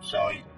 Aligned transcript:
Soy 0.00 0.49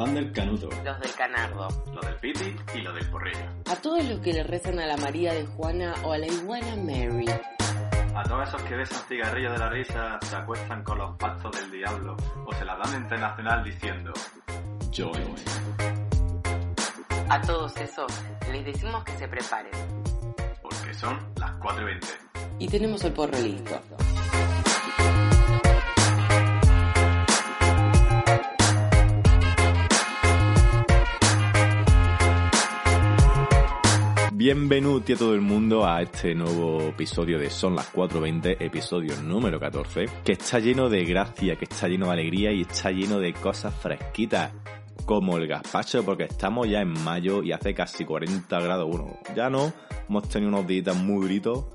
Fans 0.00 0.14
del 0.14 0.32
canuto. 0.32 0.68
los 0.82 0.98
del 1.00 1.12
canardo, 1.14 1.68
los 1.92 2.06
del 2.06 2.14
piti 2.16 2.56
y 2.74 2.80
los 2.80 2.94
del 2.94 3.10
porrillo. 3.10 3.38
a 3.70 3.76
todos 3.76 4.02
los 4.02 4.20
que 4.20 4.32
le 4.32 4.42
rezan 4.44 4.78
a 4.78 4.86
la 4.86 4.96
María 4.96 5.34
de 5.34 5.44
Juana 5.44 5.94
o 6.04 6.12
a 6.14 6.16
la 6.16 6.26
iguana 6.26 6.74
Mary, 6.76 7.26
A 8.14 8.22
todos 8.22 8.48
esos 8.48 8.62
que 8.62 8.76
besan 8.76 8.98
cigarrillos 9.08 9.52
de 9.52 9.58
la 9.58 9.68
risa, 9.68 10.18
se 10.22 10.36
acuestan 10.36 10.82
con 10.84 10.96
los 10.96 11.14
pactos 11.18 11.54
del 11.54 11.70
diablo 11.70 12.16
o 12.46 12.54
se 12.54 12.64
la 12.64 12.78
dan 12.78 13.02
internacional 13.02 13.62
diciendo 13.62 14.12
Yo. 14.90 15.12
a 17.28 17.40
todos 17.42 17.76
esos 17.76 18.10
les 18.50 18.64
decimos 18.64 19.04
que 19.04 19.12
se 19.18 19.28
preparen. 19.28 19.72
porque 20.62 20.94
son 20.94 21.18
las 21.36 21.52
4 21.60 21.82
y 21.82 21.84
20. 21.84 22.06
Y 22.58 22.68
tenemos 22.68 23.04
el 23.04 23.12
porro 23.12 23.38
listo. 23.38 23.78
Bienvenuti 34.40 35.12
a 35.12 35.16
todo 35.16 35.34
el 35.34 35.42
mundo 35.42 35.86
a 35.86 36.00
este 36.00 36.34
nuevo 36.34 36.80
episodio 36.80 37.38
de 37.38 37.50
Son 37.50 37.76
las 37.76 37.92
4.20, 37.92 38.56
episodio 38.58 39.14
número 39.20 39.60
14, 39.60 40.06
que 40.24 40.32
está 40.32 40.58
lleno 40.60 40.88
de 40.88 41.04
gracia, 41.04 41.56
que 41.56 41.66
está 41.66 41.88
lleno 41.88 42.06
de 42.06 42.12
alegría 42.12 42.50
y 42.50 42.62
está 42.62 42.90
lleno 42.90 43.20
de 43.20 43.34
cosas 43.34 43.74
fresquitas, 43.74 44.50
como 45.04 45.36
el 45.36 45.46
gazpacho, 45.46 46.06
porque 46.06 46.24
estamos 46.24 46.70
ya 46.70 46.80
en 46.80 46.88
mayo 47.04 47.42
y 47.42 47.52
hace 47.52 47.74
casi 47.74 48.06
40 48.06 48.60
grados, 48.60 48.88
bueno, 48.88 49.18
ya 49.36 49.50
no, 49.50 49.74
hemos 50.08 50.26
tenido 50.30 50.48
unos 50.48 50.66
días 50.66 50.96
muy 50.96 51.26
gritos, 51.26 51.66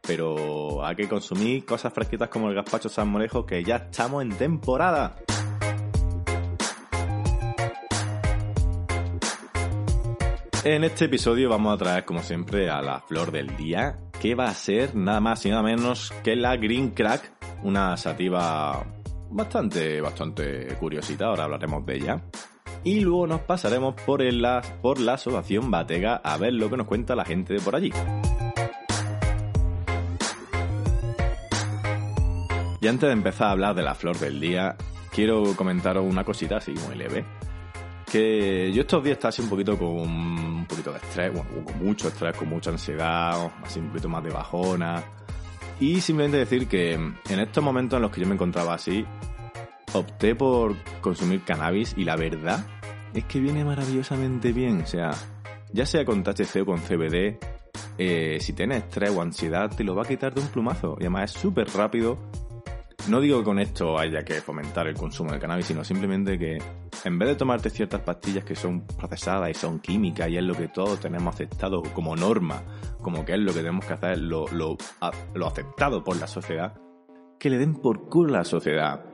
pero 0.00 0.82
hay 0.82 0.96
que 0.96 1.06
consumir 1.06 1.66
cosas 1.66 1.92
fresquitas 1.92 2.30
como 2.30 2.48
el 2.48 2.54
gazpacho 2.54 2.88
salmorejo, 2.88 3.44
que 3.44 3.62
ya 3.62 3.76
estamos 3.76 4.22
en 4.22 4.30
temporada. 4.30 5.14
En 10.64 10.82
este 10.82 11.04
episodio 11.04 11.50
vamos 11.50 11.74
a 11.74 11.76
traer, 11.76 12.06
como 12.06 12.22
siempre, 12.22 12.70
a 12.70 12.80
la 12.80 12.98
flor 12.98 13.30
del 13.30 13.54
día, 13.54 13.98
que 14.18 14.34
va 14.34 14.46
a 14.46 14.54
ser 14.54 14.94
nada 14.94 15.20
más 15.20 15.44
y 15.44 15.50
nada 15.50 15.62
menos 15.62 16.10
que 16.24 16.36
la 16.36 16.56
Green 16.56 16.92
Crack, 16.92 17.32
una 17.64 17.98
sativa 17.98 18.82
bastante, 19.30 20.00
bastante 20.00 20.68
curiosita, 20.80 21.26
ahora 21.26 21.44
hablaremos 21.44 21.84
de 21.84 21.96
ella. 21.96 22.22
Y 22.82 23.00
luego 23.00 23.26
nos 23.26 23.42
pasaremos 23.42 23.94
por, 24.06 24.22
el, 24.22 24.42
por 24.80 25.00
la 25.00 25.14
asociación 25.14 25.70
Batega 25.70 26.16
a 26.16 26.38
ver 26.38 26.54
lo 26.54 26.70
que 26.70 26.78
nos 26.78 26.86
cuenta 26.86 27.14
la 27.14 27.26
gente 27.26 27.52
de 27.52 27.60
por 27.60 27.76
allí. 27.76 27.92
Y 32.80 32.88
antes 32.88 33.06
de 33.06 33.12
empezar 33.12 33.48
a 33.48 33.50
hablar 33.50 33.74
de 33.74 33.82
la 33.82 33.94
flor 33.94 34.18
del 34.18 34.40
día, 34.40 34.76
quiero 35.12 35.54
comentaros 35.56 36.10
una 36.10 36.24
cosita 36.24 36.56
así 36.56 36.72
muy 36.86 36.94
leve 36.94 37.22
yo 38.18 38.82
estos 38.82 39.02
días 39.02 39.16
estaba 39.16 39.30
así 39.30 39.42
un 39.42 39.48
poquito 39.48 39.76
con 39.78 39.88
un 39.88 40.66
poquito 40.66 40.92
de 40.92 40.98
estrés, 40.98 41.32
bueno, 41.32 41.50
con 41.64 41.84
mucho 41.84 42.08
estrés, 42.08 42.36
con 42.36 42.48
mucha 42.48 42.70
ansiedad, 42.70 43.52
así 43.62 43.80
un 43.80 43.88
poquito 43.88 44.08
más 44.08 44.22
de 44.24 44.30
bajona. 44.30 45.02
Y 45.80 46.00
simplemente 46.00 46.38
decir 46.38 46.68
que 46.68 46.94
en 46.94 47.40
estos 47.40 47.62
momentos 47.62 47.96
en 47.96 48.02
los 48.02 48.10
que 48.10 48.20
yo 48.20 48.26
me 48.26 48.34
encontraba 48.34 48.74
así, 48.74 49.04
opté 49.92 50.34
por 50.34 50.76
consumir 51.00 51.42
cannabis 51.42 51.94
y 51.96 52.04
la 52.04 52.16
verdad 52.16 52.64
es 53.12 53.24
que 53.24 53.40
viene 53.40 53.64
maravillosamente 53.64 54.52
bien. 54.52 54.82
O 54.82 54.86
sea, 54.86 55.10
ya 55.72 55.86
sea 55.86 56.04
con 56.04 56.22
THC 56.22 56.62
o 56.62 56.66
con 56.66 56.78
CBD, 56.78 57.38
eh, 57.98 58.38
si 58.40 58.52
tienes 58.52 58.84
estrés 58.84 59.10
o 59.10 59.22
ansiedad, 59.22 59.70
te 59.74 59.84
lo 59.84 59.94
va 59.94 60.02
a 60.02 60.06
quitar 60.06 60.34
de 60.34 60.40
un 60.40 60.48
plumazo. 60.48 60.96
Y 60.98 61.04
además 61.04 61.34
es 61.34 61.40
súper 61.40 61.68
rápido. 61.68 62.18
No 63.08 63.20
digo 63.20 63.38
que 63.38 63.44
con 63.44 63.58
esto 63.58 63.98
haya 63.98 64.24
que 64.24 64.40
fomentar 64.40 64.86
el 64.86 64.94
consumo 64.94 65.32
de 65.32 65.38
cannabis, 65.38 65.66
sino 65.66 65.84
simplemente 65.84 66.38
que 66.38 66.58
en 67.04 67.18
vez 67.18 67.28
de 67.28 67.34
tomarte 67.36 67.68
ciertas 67.68 68.00
pastillas 68.00 68.44
que 68.44 68.56
son 68.56 68.86
procesadas 68.86 69.50
y 69.50 69.54
son 69.54 69.78
químicas 69.78 70.28
y 70.30 70.38
es 70.38 70.42
lo 70.42 70.54
que 70.54 70.68
todos 70.68 71.00
tenemos 71.00 71.34
aceptado 71.34 71.82
como 71.82 72.16
norma, 72.16 72.62
como 73.02 73.24
que 73.24 73.34
es 73.34 73.38
lo 73.38 73.52
que 73.52 73.58
tenemos 73.58 73.84
que 73.84 73.92
hacer, 73.92 74.18
lo, 74.18 74.48
lo, 74.48 74.78
lo 75.34 75.46
aceptado 75.46 76.02
por 76.02 76.16
la 76.16 76.26
sociedad, 76.26 76.74
que 77.38 77.50
le 77.50 77.58
den 77.58 77.74
por 77.74 78.08
culo 78.08 78.34
a 78.34 78.38
la 78.38 78.44
sociedad. 78.44 79.04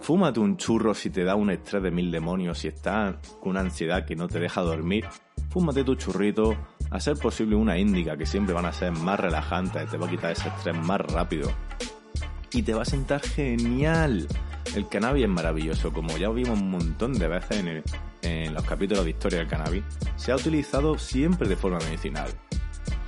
Fúmate 0.00 0.40
un 0.40 0.56
churro 0.56 0.94
si 0.94 1.10
te 1.10 1.24
da 1.24 1.34
un 1.34 1.50
estrés 1.50 1.82
de 1.82 1.90
mil 1.90 2.10
demonios, 2.10 2.60
si 2.60 2.68
estás 2.68 3.16
con 3.40 3.50
una 3.50 3.60
ansiedad 3.60 4.06
que 4.06 4.16
no 4.16 4.26
te 4.26 4.40
deja 4.40 4.62
dormir. 4.62 5.04
Fúmate 5.50 5.84
tu 5.84 5.96
churrito, 5.96 6.56
a 6.90 6.98
ser 6.98 7.18
posible 7.18 7.56
una 7.56 7.76
índica 7.76 8.16
que 8.16 8.24
siempre 8.24 8.54
van 8.54 8.64
a 8.64 8.72
ser 8.72 8.92
más 8.92 9.20
relajantes, 9.20 9.90
te 9.90 9.98
va 9.98 10.06
a 10.06 10.10
quitar 10.10 10.32
ese 10.32 10.48
estrés 10.48 10.76
más 10.78 11.00
rápido. 11.00 11.50
Y 12.52 12.62
te 12.62 12.74
va 12.74 12.82
a 12.82 12.84
sentar 12.84 13.20
genial. 13.22 14.26
El 14.74 14.88
cannabis 14.88 15.24
es 15.24 15.30
maravilloso, 15.30 15.92
como 15.92 16.16
ya 16.16 16.28
vimos 16.30 16.58
un 16.60 16.70
montón 16.70 17.12
de 17.18 17.28
veces 17.28 17.58
en, 17.58 17.68
el- 17.68 17.82
en 18.22 18.54
los 18.54 18.64
capítulos 18.64 19.04
de 19.04 19.10
historia 19.10 19.38
del 19.40 19.48
cannabis, 19.48 19.82
se 20.16 20.32
ha 20.32 20.36
utilizado 20.36 20.98
siempre 20.98 21.48
de 21.48 21.56
forma 21.56 21.78
medicinal. 21.78 22.28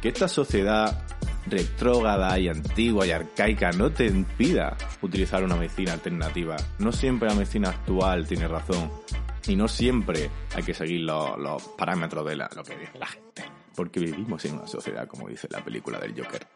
Que 0.00 0.08
esta 0.08 0.26
sociedad 0.28 1.04
retrógrada 1.46 2.38
y 2.38 2.48
antigua 2.48 3.06
y 3.06 3.10
arcaica 3.10 3.72
no 3.72 3.90
te 3.90 4.06
impida 4.06 4.76
utilizar 5.02 5.42
una 5.44 5.56
medicina 5.56 5.92
alternativa. 5.92 6.56
No 6.78 6.92
siempre 6.92 7.28
la 7.28 7.34
medicina 7.34 7.70
actual 7.70 8.26
tiene 8.26 8.48
razón. 8.48 8.90
Y 9.46 9.56
no 9.56 9.66
siempre 9.68 10.30
hay 10.54 10.62
que 10.62 10.72
seguir 10.72 11.00
los, 11.02 11.62
parámetros 11.76 12.24
de 12.26 12.36
lo 12.36 12.48
que 12.64 12.76
dice 12.78 12.98
la 12.98 13.06
gente. 13.06 13.44
Porque 13.74 14.00
vivimos 14.00 14.44
en 14.44 14.54
una 14.54 14.66
sociedad, 14.68 15.06
como 15.08 15.28
dice 15.28 15.48
la 15.50 15.64
película 15.64 15.98
del 15.98 16.14
Joker. 16.16 16.46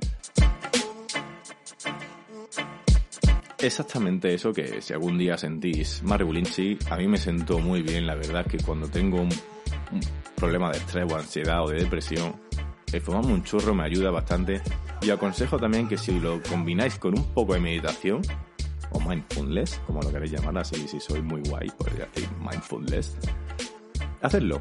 Exactamente 3.59 4.35
eso 4.35 4.53
que 4.53 4.83
si 4.83 4.93
algún 4.93 5.17
día 5.17 5.39
sentís 5.39 6.03
más 6.03 6.19
rebulinchi, 6.19 6.79
a 6.91 6.97
mí 6.97 7.09
me 7.09 7.17
sentó 7.17 7.59
muy 7.59 7.81
bien, 7.81 8.07
la 8.07 8.15
verdad 8.15 8.45
que 8.47 8.59
cuando 8.59 8.89
tengo 8.89 9.23
un, 9.23 9.31
problema 10.37 10.71
de 10.71 10.79
estrés 10.79 11.11
o 11.11 11.17
ansiedad 11.17 11.65
o 11.65 11.71
de 11.71 11.81
depresión, 11.81 12.37
el 12.93 13.01
fumarme 13.01 13.33
un 13.33 13.43
churro 13.43 13.75
me 13.75 13.85
ayuda 13.85 14.11
bastante 14.11 14.61
y 15.01 15.09
aconsejo 15.11 15.59
también 15.59 15.89
que 15.89 15.97
si 15.97 16.21
lo 16.21 16.43
combináis 16.43 16.99
con 16.99 17.19
un 17.19 17.25
poco 17.33 17.55
de 17.55 17.61
meditación 17.61 18.21
o 18.91 19.01
mindfulness, 19.01 19.81
como 19.87 20.03
lo 20.03 20.13
queréis 20.13 20.33
llamar 20.33 20.59
así, 20.59 20.87
si 20.87 21.01
sois 21.01 21.23
muy 21.23 21.41
guay, 21.49 21.71
podría 21.71 22.07
decir 22.07 22.29
mindfulness, 22.39 23.17
hacedlo. 24.21 24.61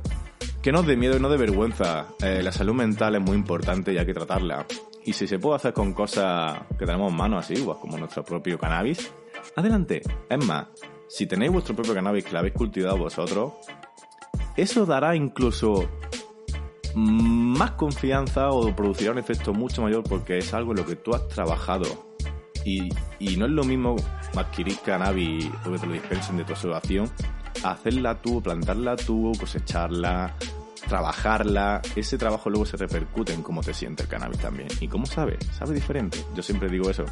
Que 0.61 0.71
no 0.71 0.79
os 0.79 0.87
dé 0.87 0.95
miedo 0.95 1.15
y 1.17 1.19
no 1.19 1.29
de 1.29 1.37
vergüenza. 1.37 2.07
Eh, 2.23 2.41
la 2.41 2.51
salud 2.51 2.73
mental 2.73 3.13
es 3.15 3.21
muy 3.21 3.35
importante 3.35 3.93
y 3.93 3.99
hay 3.99 4.05
que 4.05 4.15
tratarla. 4.15 4.65
Y 5.05 5.13
si 5.13 5.27
se 5.27 5.37
puede 5.37 5.57
hacer 5.57 5.71
con 5.71 5.93
cosas 5.93 6.61
que 6.79 6.85
tenemos 6.85 7.11
en 7.11 7.17
mano 7.17 7.37
así, 7.37 7.53
pues 7.55 7.77
como 7.77 7.97
nuestro 7.97 8.23
propio 8.23 8.57
cannabis, 8.57 9.13
adelante. 9.55 10.01
Es 10.27 10.45
más, 10.45 10.67
si 11.07 11.27
tenéis 11.27 11.51
vuestro 11.51 11.75
propio 11.75 11.93
cannabis 11.93 12.25
que 12.25 12.31
lo 12.31 12.39
habéis 12.39 12.55
cultivado 12.55 12.97
vosotros, 12.97 13.53
eso 14.57 14.85
dará 14.85 15.15
incluso 15.15 15.87
más 16.95 17.71
confianza 17.71 18.49
o 18.49 18.75
producirá 18.75 19.11
un 19.11 19.19
efecto 19.19 19.53
mucho 19.53 19.83
mayor 19.83 20.03
porque 20.03 20.39
es 20.39 20.53
algo 20.53 20.71
en 20.71 20.77
lo 20.77 20.85
que 20.85 20.95
tú 20.95 21.13
has 21.13 21.27
trabajado. 21.27 21.85
Y, 22.63 22.89
y 23.19 23.37
no 23.37 23.45
es 23.45 23.51
lo 23.51 23.63
mismo 23.63 23.95
adquirir 24.35 24.79
cannabis 24.83 25.47
o 25.67 25.71
que 25.71 25.77
te 25.77 25.85
lo 25.85 25.93
dispensen 25.93 26.37
de 26.37 26.45
tu 26.45 26.53
a 27.63 27.71
hacerla 27.71 28.19
tú, 28.21 28.41
plantarla 28.41 28.95
tú, 28.95 29.33
cosecharla, 29.39 30.35
trabajarla. 30.85 31.81
Ese 31.95 32.17
trabajo 32.17 32.49
luego 32.49 32.65
se 32.65 32.77
repercute 32.77 33.33
en 33.33 33.43
cómo 33.43 33.61
te 33.61 33.73
siente 33.73 34.03
el 34.03 34.09
cannabis 34.09 34.39
también. 34.39 34.67
¿Y 34.79 34.87
cómo 34.87 35.05
sabe? 35.05 35.37
Sabe 35.57 35.73
diferente. 35.73 36.23
Yo 36.35 36.41
siempre 36.41 36.69
digo 36.69 36.89
eso. 36.89 37.05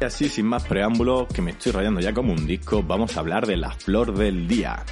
Y 0.00 0.04
así, 0.04 0.28
sin 0.28 0.46
más 0.46 0.64
preámbulos, 0.64 1.28
que 1.28 1.42
me 1.42 1.50
estoy 1.50 1.72
rayando 1.72 2.00
ya 2.00 2.14
como 2.14 2.32
un 2.32 2.46
disco, 2.46 2.82
vamos 2.82 3.16
a 3.16 3.20
hablar 3.20 3.46
de 3.46 3.58
la 3.58 3.70
flor 3.70 4.14
del 4.14 4.48
día. 4.48 4.82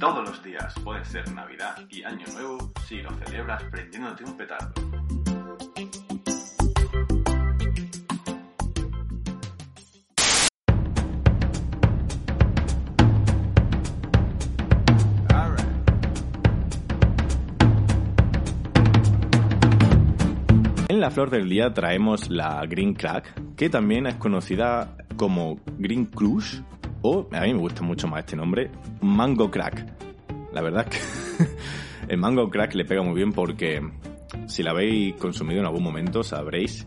Todos 0.00 0.28
los 0.28 0.42
días 0.42 0.74
puede 0.82 1.04
ser 1.04 1.30
Navidad 1.32 1.76
y 1.90 2.02
Año 2.02 2.26
Nuevo 2.32 2.72
si 2.88 3.02
lo 3.02 3.10
celebras 3.24 3.62
prendiéndote 3.64 4.24
un 4.24 4.36
petardo. 4.36 5.21
La 21.02 21.10
flor 21.10 21.30
del 21.30 21.48
día 21.48 21.74
traemos 21.74 22.30
la 22.30 22.64
Green 22.64 22.94
Crack, 22.94 23.56
que 23.56 23.68
también 23.68 24.06
es 24.06 24.14
conocida 24.14 24.96
como 25.16 25.58
Green 25.76 26.04
Crush, 26.06 26.60
o 27.00 27.26
a 27.32 27.40
mí 27.40 27.52
me 27.52 27.58
gusta 27.58 27.82
mucho 27.82 28.06
más 28.06 28.20
este 28.20 28.36
nombre, 28.36 28.70
Mango 29.00 29.50
Crack. 29.50 29.84
La 30.52 30.62
verdad 30.62 30.86
es 30.88 30.96
que 30.96 31.56
el 32.08 32.18
Mango 32.18 32.48
Crack 32.48 32.74
le 32.74 32.84
pega 32.84 33.02
muy 33.02 33.16
bien 33.16 33.32
porque 33.32 33.82
si 34.46 34.62
la 34.62 34.70
habéis 34.70 35.16
consumido 35.16 35.58
en 35.58 35.66
algún 35.66 35.82
momento 35.82 36.22
sabréis 36.22 36.86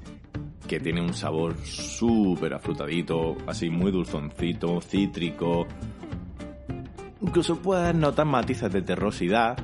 que 0.66 0.80
tiene 0.80 1.02
un 1.02 1.14
sabor 1.14 1.58
súper 1.66 2.54
afrutadito, 2.54 3.36
así 3.48 3.70
muy 3.70 3.92
dulzoncito, 3.92 4.80
cítrico. 4.80 5.68
Incluso 7.20 7.62
puedes 7.62 7.94
notar 7.94 8.26
matices 8.26 8.72
de 8.72 8.82
terrosidad, 8.82 9.58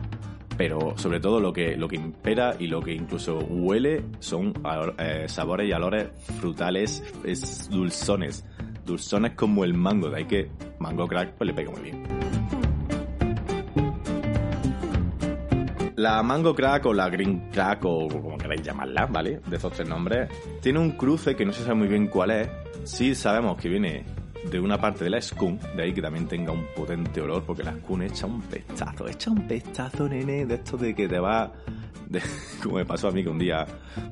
pero 0.61 0.95
sobre 0.95 1.19
todo 1.19 1.39
lo 1.39 1.51
que, 1.51 1.75
lo 1.75 1.87
que 1.87 1.95
impera 1.95 2.55
y 2.59 2.67
lo 2.67 2.81
que 2.81 2.93
incluso 2.93 3.39
huele 3.39 4.05
son 4.19 4.53
eh, 4.99 5.25
sabores 5.27 5.67
y 5.67 5.73
olores 5.73 6.09
frutales, 6.39 7.03
es 7.23 7.67
dulzones. 7.67 8.45
Dulzones 8.85 9.31
como 9.31 9.63
el 9.63 9.73
mango, 9.73 10.11
de 10.11 10.17
ahí 10.17 10.25
que 10.25 10.51
mango 10.77 11.07
crack 11.07 11.31
pues 11.31 11.47
le 11.47 11.55
pega 11.55 11.71
muy 11.71 11.81
bien. 11.81 12.03
La 15.95 16.21
Mango 16.21 16.53
Crack 16.53 16.85
o 16.85 16.93
la 16.93 17.09
Green 17.09 17.49
Crack 17.51 17.83
o 17.85 18.07
como 18.07 18.37
queráis 18.37 18.61
llamarla, 18.61 19.07
¿vale? 19.07 19.39
De 19.47 19.57
esos 19.57 19.73
tres 19.73 19.89
nombres, 19.89 20.29
tiene 20.61 20.77
un 20.77 20.91
cruce 20.91 21.35
que 21.35 21.43
no 21.43 21.53
se 21.53 21.63
sabe 21.63 21.73
muy 21.73 21.87
bien 21.87 22.05
cuál 22.07 22.29
es. 22.31 22.49
Sí 22.83 23.15
sabemos 23.15 23.57
que 23.57 23.67
viene 23.67 24.03
de 24.49 24.59
una 24.59 24.79
parte 24.79 25.03
de 25.03 25.09
la 25.09 25.21
skunk, 25.21 25.61
de 25.75 25.83
ahí 25.83 25.93
que 25.93 26.01
también 26.01 26.27
tenga 26.27 26.51
un 26.51 26.65
potente 26.75 27.21
olor, 27.21 27.43
porque 27.43 27.63
la 27.63 27.73
skunk 27.73 28.03
echa 28.03 28.25
un 28.25 28.41
pestazo, 28.41 29.07
echa 29.07 29.31
un 29.31 29.47
pestazo, 29.47 30.07
nene, 30.07 30.45
de 30.45 30.55
esto 30.55 30.77
de 30.77 30.95
que 30.95 31.07
te 31.07 31.19
va... 31.19 31.51
Como 32.61 32.75
me 32.75 32.85
pasó 32.85 33.07
a 33.07 33.11
mí 33.11 33.23
que 33.23 33.29
un 33.29 33.39
día 33.39 33.65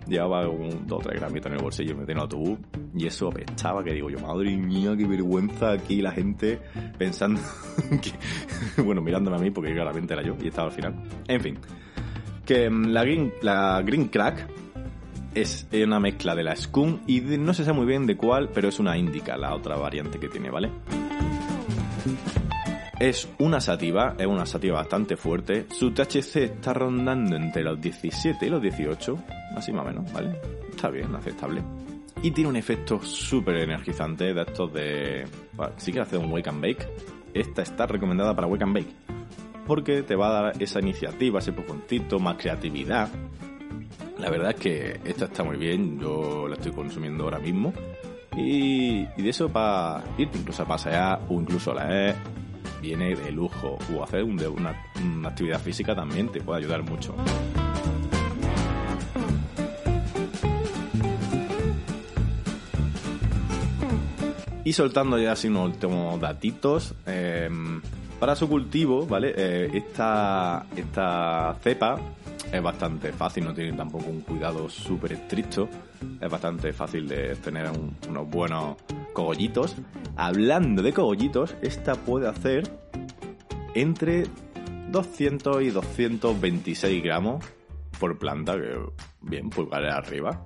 llevaba 0.08 0.48
un 0.48 0.88
2 0.88 0.98
o 0.98 1.02
3 1.02 1.20
gramitos 1.20 1.52
en 1.52 1.58
el 1.58 1.64
bolsillo 1.64 1.92
y 1.92 1.96
me 1.96 2.06
tenía 2.06 2.22
autobús 2.22 2.58
y 2.96 3.06
eso 3.06 3.28
apestaba 3.28 3.84
que 3.84 3.94
digo 3.94 4.10
yo, 4.10 4.20
madre 4.20 4.56
mía, 4.56 4.96
qué 4.98 5.06
vergüenza 5.06 5.72
aquí 5.72 6.02
la 6.02 6.12
gente 6.12 6.60
pensando 6.98 7.42
que, 8.02 8.82
bueno, 8.82 9.02
mirándome 9.02 9.36
a 9.36 9.40
mí 9.40 9.52
porque 9.52 9.74
claramente 9.74 10.14
era 10.14 10.24
yo 10.24 10.36
y 10.42 10.48
estaba 10.48 10.70
al 10.70 10.74
final. 10.74 10.96
En 11.28 11.42
fin, 11.42 11.60
que 12.46 12.70
la 12.70 13.04
Green, 13.04 13.34
la 13.42 13.82
green 13.82 14.08
Crack 14.08 14.48
es 15.36 15.68
una 15.72 16.00
mezcla 16.00 16.36
de 16.36 16.44
la 16.44 16.56
Skunk 16.56 17.02
y 17.08 17.22
no 17.22 17.54
se 17.54 17.64
sabe 17.64 17.78
muy 17.78 17.88
bien 17.88 18.06
de 18.06 18.18
cuál, 18.18 18.50
pero 18.50 18.70
es 18.70 18.80
una 18.80 18.98
Indica, 18.98 19.38
la 19.38 19.54
otra 19.54 19.76
variante 19.78 20.20
que 20.20 20.30
tiene, 20.30 20.50
¿vale? 20.50 20.70
Es 23.00 23.30
una 23.38 23.62
sativa, 23.62 24.16
es 24.18 24.28
una 24.28 24.46
sativa 24.46 24.80
bastante 24.80 25.16
fuerte. 25.16 25.68
Su 25.70 25.92
THC 25.92 26.36
está 26.38 26.74
rondando 26.74 27.38
entre 27.38 27.64
los 27.64 27.80
17 27.80 28.46
y 28.46 28.50
los 28.50 28.62
18, 28.62 29.18
así 29.56 29.72
más 29.72 29.86
o 29.86 29.88
menos, 29.88 30.12
¿vale? 30.12 30.38
Está 30.70 30.90
bien, 30.90 31.16
aceptable. 31.16 31.64
Y 32.22 32.32
tiene 32.32 32.50
un 32.50 32.58
efecto 32.58 33.02
súper 33.02 33.56
energizante 33.58 34.34
de 34.34 34.42
estos 34.42 34.74
de... 34.74 35.26
Bueno, 35.54 35.74
si 35.78 35.94
quieres 35.94 36.10
hacer 36.10 36.20
un 36.20 36.34
wake 36.34 36.50
and 36.50 36.62
bake, 36.62 36.88
esta 37.34 37.62
está 37.62 37.86
recomendada 37.86 38.36
para 38.36 38.48
wake 38.48 38.64
and 38.64 38.74
bake. 38.74 38.94
Porque 39.66 40.04
te 40.04 40.16
va 40.16 40.28
a 40.28 40.42
dar 40.42 40.62
esa 40.62 40.80
iniciativa, 40.80 41.40
ese 41.40 41.54
puntito, 41.54 42.20
más 42.20 42.36
creatividad. 42.36 43.08
La 44.20 44.30
verdad 44.30 44.50
es 44.50 44.56
que 44.58 45.00
esta 45.06 45.26
está 45.26 45.44
muy 45.44 45.56
bien, 45.56 45.98
yo 45.98 46.46
la 46.48 46.56
estoy 46.56 46.74
consumiendo 46.74 47.24
ahora 47.24 47.40
mismo. 47.40 47.74
Y, 48.36 49.08
y 49.18 49.22
de 49.22 49.30
eso 49.30 49.50
para 49.50 50.04
irte 50.18 50.38
incluso 50.38 50.64
a 50.64 50.66
pasear 50.68 51.22
o 51.30 51.40
incluso 51.40 51.72
a 51.72 51.86
leer, 51.86 52.16
viene 52.82 53.16
de 53.16 53.32
lujo. 53.32 53.78
O 53.96 54.04
hacer 54.04 54.24
un, 54.24 54.38
una, 54.46 54.76
actividad 55.28 55.62
física 55.62 55.96
también 55.96 56.30
te 56.30 56.42
puede 56.42 56.60
ayudar 56.60 56.84
mucho. 56.84 57.16
Y 64.66 64.74
soltando 64.74 65.18
ya 65.18 65.32
así 65.32 65.48
unos 65.48 65.70
últimos 65.70 66.20
datitos, 66.20 66.94
eh, 67.08 67.50
para 68.20 68.36
su 68.36 68.50
cultivo, 68.50 69.08
¿vale? 69.08 69.34
Eh, 69.36 69.70
esta, 69.74 70.66
esta 70.76 71.56
cepa 71.64 71.98
es 72.52 72.62
bastante 72.64 73.12
fácil, 73.14 73.46
no 73.46 73.54
tiene 73.54 73.74
tampoco 73.74 74.06
un 74.10 74.22
cuidado 74.22 74.70
súper 74.70 75.14
estricto, 75.14 75.70
es 76.20 76.30
bastante 76.30 76.74
fácil 76.74 77.08
de 77.08 77.36
tener 77.36 77.70
un- 77.70 77.96
unos 78.10 78.30
buenos 78.30 78.76
cogollitos. 79.14 79.76
Hablando 80.16 80.82
de 80.82 80.94
cogollitos, 80.94 81.56
esta 81.62 81.96
puede 81.96 82.28
hacer 82.28 82.64
entre 83.76 84.24
200 84.92 85.62
y 85.62 85.70
226 85.70 87.04
gramos 87.04 87.46
por 88.00 88.18
planta, 88.18 88.56
que 88.56 88.80
bien, 89.22 89.50
pulgares 89.50 89.94
arriba. 89.94 90.44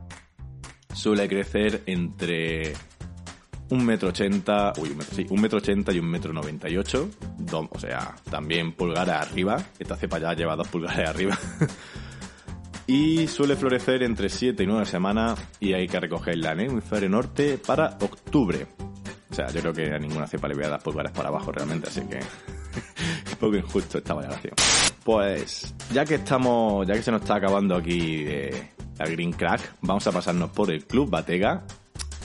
Suele 0.94 1.28
crecer 1.28 1.84
entre 1.86 2.74
un 3.70 3.86
metro 3.86 4.10
ochenta, 4.10 4.74
uy, 4.78 4.90
un 4.90 4.98
metro, 4.98 5.16
sí, 5.16 5.26
un 5.30 5.42
metro 5.42 5.58
ochenta 5.58 5.92
y 5.92 6.00
un 6.00 6.06
metro 6.06 6.34
noventa 6.34 6.70
y 6.70 6.78
ocho, 6.78 7.10
o 7.52 7.80
sea, 7.80 8.16
también 8.30 8.74
pulgares 8.74 9.16
arriba, 9.16 9.64
esta 9.80 9.96
cepa 9.96 10.20
ya 10.20 10.34
lleva 10.34 10.56
dos 10.56 10.68
pulgares 10.68 11.10
arriba, 11.10 11.38
y 12.88 13.28
suele 13.28 13.56
florecer 13.56 14.04
entre 14.04 14.30
7 14.30 14.62
y 14.62 14.68
9 14.68 14.86
semanas 14.86 15.40
y 15.60 15.74
hay 15.74 15.88
que 15.88 16.00
recogerla 16.00 16.52
en 16.52 16.60
el 16.60 16.70
hemisferio 16.72 17.10
norte 17.10 17.58
para 17.58 17.98
octubre. 18.02 18.68
O 19.32 19.36
sea, 19.36 19.48
yo 19.48 19.62
creo 19.62 19.74
que 19.74 19.94
a 19.94 19.98
ninguna 19.98 20.28
cepa 20.28 20.48
le 20.48 20.54
voy 20.54 20.66
a 20.66 20.70
dar 20.70 20.84
pulgares 20.84 21.12
para 21.12 21.30
abajo 21.30 21.52
realmente, 21.52 21.88
así 21.88 22.02
que 22.02 22.18
un 23.32 23.38
poco 23.40 23.56
injusto 23.56 23.98
esta 23.98 24.14
valoración. 24.14 24.54
Pues, 25.04 25.74
ya 25.92 26.06
que 26.06 26.16
estamos, 26.16 26.86
ya 26.88 26.94
que 26.94 27.02
se 27.02 27.12
nos 27.12 27.22
está 27.22 27.36
acabando 27.36 27.76
aquí 27.76 28.26
la 28.98 29.06
Green 29.06 29.32
Crack, 29.32 29.76
vamos 29.82 30.06
a 30.08 30.12
pasarnos 30.12 30.52
por 30.52 30.72
el 30.72 30.86
Club 30.86 31.10
Batega 31.10 31.64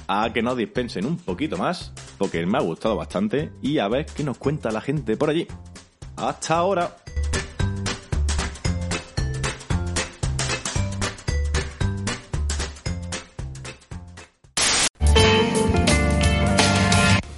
a 0.08 0.32
que 0.32 0.42
nos 0.42 0.56
dispensen 0.56 1.04
un 1.04 1.18
poquito 1.18 1.58
más, 1.58 1.92
porque 2.16 2.44
me 2.46 2.58
ha 2.58 2.62
gustado 2.62 2.96
bastante, 2.96 3.52
y 3.62 3.78
a 3.78 3.88
ver 3.88 4.06
qué 4.06 4.24
nos 4.24 4.38
cuenta 4.38 4.70
la 4.70 4.80
gente 4.80 5.16
por 5.16 5.30
allí. 5.30 5.46
Hasta 6.16 6.56
ahora. 6.56 6.96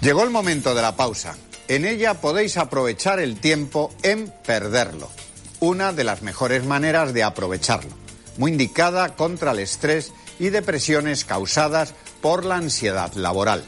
Llegó 0.00 0.22
el 0.22 0.30
momento 0.30 0.74
de 0.74 0.80
la 0.80 0.96
pausa. 0.96 1.36
En 1.68 1.84
ella 1.84 2.14
podéis 2.14 2.56
aprovechar 2.56 3.20
el 3.20 3.38
tiempo 3.38 3.92
en 4.02 4.32
perderlo. 4.46 5.10
Una 5.60 5.92
de 5.92 6.04
las 6.04 6.22
mejores 6.22 6.64
maneras 6.64 7.12
de 7.12 7.22
aprovecharlo. 7.22 7.90
Muy 8.38 8.52
indicada 8.52 9.14
contra 9.14 9.52
el 9.52 9.58
estrés 9.58 10.12
y 10.38 10.48
depresiones 10.48 11.26
causadas 11.26 11.94
por 12.20 12.44
la 12.44 12.56
ansiedad 12.56 13.12
laboral. 13.14 13.64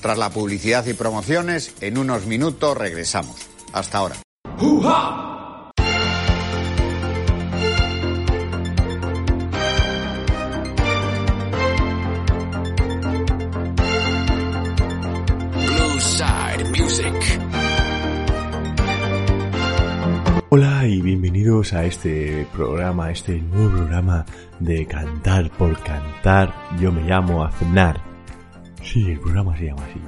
Tras 0.00 0.18
la 0.18 0.30
publicidad 0.30 0.84
y 0.86 0.94
promociones, 0.94 1.74
en 1.80 1.98
unos 1.98 2.26
minutos 2.26 2.76
regresamos. 2.76 3.36
Hasta 3.72 3.98
ahora. 3.98 4.16
Hola 20.54 20.86
y 20.86 21.00
bienvenidos 21.00 21.72
a 21.72 21.86
este 21.86 22.46
programa, 22.52 23.10
este 23.10 23.40
nuevo 23.40 23.70
programa 23.70 24.26
de 24.60 24.84
Cantar 24.84 25.50
por 25.52 25.82
Cantar. 25.82 26.54
Yo 26.78 26.92
me 26.92 27.04
llamo 27.04 27.42
Aznar. 27.42 27.98
Sí, 28.82 29.12
el 29.12 29.18
programa 29.18 29.56
se 29.56 29.68
llama 29.68 29.82
así. 29.86 29.98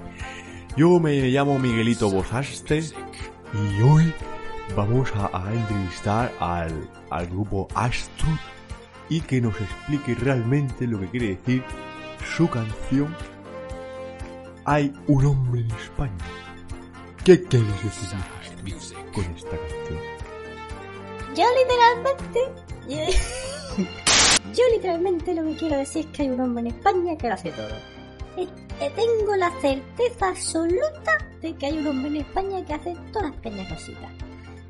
Yo 0.77 1.01
me 1.01 1.31
llamo 1.31 1.59
Miguelito 1.59 2.11
Bosaste 2.11 2.81
y 2.81 3.83
hoy 3.85 4.13
vamos 4.77 5.11
a, 5.15 5.31
a 5.33 5.51
entrevistar 5.55 6.31
al, 6.39 6.91
al 7.09 7.27
grupo 7.29 7.67
Astro 7.75 8.29
y 9.09 9.23
que 9.23 9.41
nos 9.41 9.59
explique 9.59 10.15
realmente 10.15 10.87
lo 10.87 11.01
que 11.01 11.09
quiere 11.09 11.29
decir 11.37 11.65
su 12.37 12.51
canción 12.51 13.17
Hay 14.67 14.93
un 15.07 15.25
hombre 15.25 15.63
en 15.63 15.71
España. 15.71 16.13
¿Qué 17.25 17.43
quieres 17.45 17.83
decir 17.83 18.19
con 19.11 19.25
esta 19.25 19.57
canción? 19.57 20.14
Yo 21.37 21.45
literalmente 21.59 22.41
Yo, 24.55 24.63
literalmente 24.73 25.35
lo 25.35 25.45
que 25.45 25.57
quiero 25.57 25.79
decir 25.79 26.07
es 26.07 26.17
que 26.17 26.23
hay 26.23 26.31
un 26.31 26.41
hombre 26.41 26.61
en 26.61 26.67
España 26.69 27.17
que 27.17 27.29
lo 27.29 27.35
hace 27.35 27.51
todo. 27.51 27.75
Eh, 28.37 28.47
eh, 28.81 28.93
Tengo 28.95 29.35
la 29.37 29.51
certeza 29.61 30.29
absoluta 30.29 31.19
de 31.41 31.55
que 31.57 31.67
hay 31.67 31.79
un 31.79 31.87
hombre 31.89 32.09
en 32.09 32.17
España 32.19 32.65
que 32.65 32.75
hace 32.75 32.95
todas 33.13 33.31
las 33.31 33.41
pequeñas 33.41 33.73
cositas. 33.73 34.11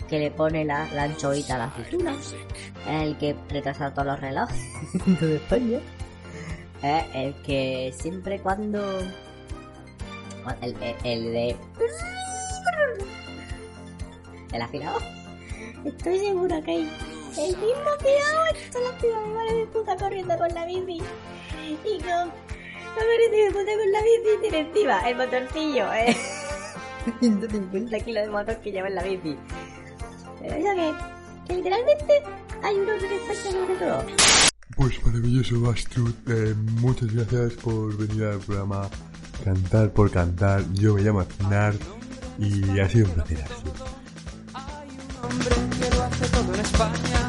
Que 0.08 0.18
le 0.18 0.30
pone 0.30 0.64
la, 0.64 0.86
la 0.94 1.02
anchoita 1.04 1.56
a 1.56 1.58
la 1.58 1.64
aceituna. 1.64 2.16
El 2.88 3.18
que 3.18 3.36
retrasa 3.48 3.92
todos 3.92 4.06
los 4.06 4.20
relojes 4.20 4.58
de 5.20 5.36
España. 5.36 5.80
Es 6.82 7.04
el 7.14 7.34
que 7.42 7.94
siempre 7.98 8.40
cuando... 8.40 9.00
El, 10.60 10.74
el, 10.82 10.94
el 11.04 11.24
de... 11.32 11.56
El 14.52 14.62
afilado. 14.62 14.98
Estoy 15.84 16.18
segura 16.18 16.62
que 16.62 16.70
hay 16.70 16.90
el 17.36 17.56
mismo 17.56 17.90
tío. 17.98 18.58
Esto 18.58 18.78
lo 18.80 18.90
tío 18.98 19.26
mi 19.26 19.34
madre 19.34 19.54
de 19.54 19.66
puta 19.66 19.96
corriendo 19.96 20.38
con 20.38 20.48
la 20.54 20.64
bici. 20.64 21.02
Y 21.84 21.98
con... 21.98 22.08
La 22.08 23.00
madre 23.00 23.28
de 23.30 23.50
puta 23.50 23.72
con 23.76 23.92
la 23.92 24.02
bici 24.02 24.40
tiene 24.40 24.58
encima 24.60 25.08
el 25.08 25.16
motorcillo, 25.16 25.92
eh. 25.92 26.16
150 27.20 28.00
kilos 28.00 28.24
de 28.24 28.30
motor 28.30 28.56
que 28.60 28.72
lleva 28.72 28.88
en 28.88 28.94
la 28.94 29.02
bici. 29.02 29.36
Pero 30.40 30.54
eso 30.54 30.74
que... 30.74 30.94
Que 31.46 31.56
literalmente 31.56 32.22
hay 32.62 32.74
un 32.76 32.88
hombre 32.88 33.06
en 33.06 33.12
España 33.12 33.66
que 33.66 33.72
hace 33.72 33.84
todo. 33.84 34.04
Pues 34.76 35.04
maravilloso, 35.04 35.60
Bastrut. 35.60 36.16
Eh, 36.30 36.54
muchas 36.80 37.12
gracias 37.12 37.52
por 37.62 37.94
venir 37.98 38.24
al 38.24 38.38
programa 38.38 38.88
Cantar 39.44 39.92
por 39.92 40.10
Cantar. 40.10 40.64
Yo 40.72 40.94
me 40.94 41.02
llamo 41.02 41.20
Aznar 41.20 41.74
y 42.38 42.80
ha 42.80 42.88
sido 42.88 43.06
un 43.08 43.12
placer. 43.12 43.44
Hombre 45.24 45.56
que 45.78 45.96
lo 45.96 46.02
hace 46.02 46.26
todo 46.28 46.54
en 46.54 46.60
España. 46.60 47.20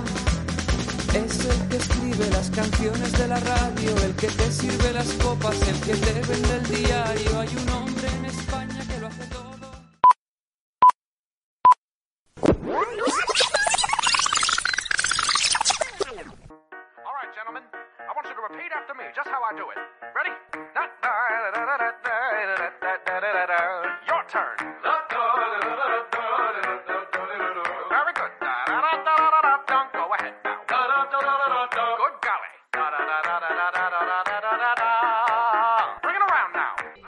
Es 1.14 1.46
el 1.46 1.68
que 1.70 1.78
escribe 1.78 2.30
las 2.32 2.50
canciones 2.50 3.12
de 3.14 3.28
la 3.28 3.40
radio, 3.40 3.92
el 4.04 4.16
que 4.16 4.28
te 4.28 4.52
sirve 4.52 4.92
las 4.92 5.08
copas, 5.24 5.56
el 5.68 5.80
que 5.80 5.96
te 5.96 6.14
vende 6.28 6.56
el 6.60 6.66
diario. 6.76 7.40
Hay 7.40 7.52
un 7.56 7.70
hombre 7.70 8.08
en 8.18 8.26
España 8.26 8.82
que 8.90 8.95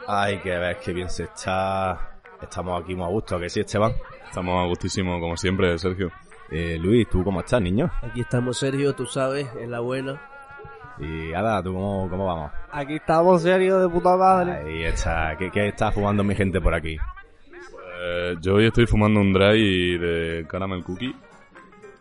Ay, 0.09 0.39
que 0.39 0.57
ves 0.57 0.77
que 0.77 0.93
bien 0.93 1.09
se 1.09 1.23
está. 1.23 2.19
Estamos 2.41 2.81
aquí 2.81 2.95
muy 2.95 3.05
a 3.05 3.09
gusto, 3.09 3.35
¿a 3.35 3.41
que 3.41 3.49
sí, 3.49 3.59
Esteban? 3.59 3.93
Estamos 4.23 4.63
a 4.63 4.65
gustísimo, 4.65 5.19
como 5.19 5.35
siempre, 5.35 5.77
Sergio. 5.77 6.11
Eh, 6.49 6.77
Luis, 6.79 7.09
¿tú 7.09 7.25
cómo 7.25 7.41
estás, 7.41 7.61
niño? 7.61 7.91
Aquí 8.01 8.21
estamos, 8.21 8.57
Sergio, 8.57 8.95
tú 8.95 9.05
sabes, 9.05 9.49
en 9.59 9.69
la 9.69 9.81
buena. 9.81 10.21
Y 10.97 11.33
Ada, 11.33 11.61
¿tú 11.61 11.73
cómo, 11.73 12.09
cómo 12.09 12.25
vamos? 12.25 12.51
Aquí 12.71 12.95
estamos, 12.95 13.41
Sergio, 13.41 13.81
de 13.81 13.89
puta 13.89 14.15
madre. 14.15 14.53
Ahí 14.53 14.83
está. 14.83 15.35
¿Qué, 15.37 15.51
qué 15.51 15.67
está 15.67 15.91
fumando 15.91 16.23
mi 16.23 16.35
gente 16.35 16.61
por 16.61 16.73
aquí? 16.73 16.97
Eh, 18.01 18.37
yo 18.39 18.55
hoy 18.55 18.67
estoy 18.67 18.85
fumando 18.85 19.19
un 19.19 19.33
dry 19.33 19.97
de 19.97 20.47
caramel 20.47 20.85
cookie. 20.85 21.13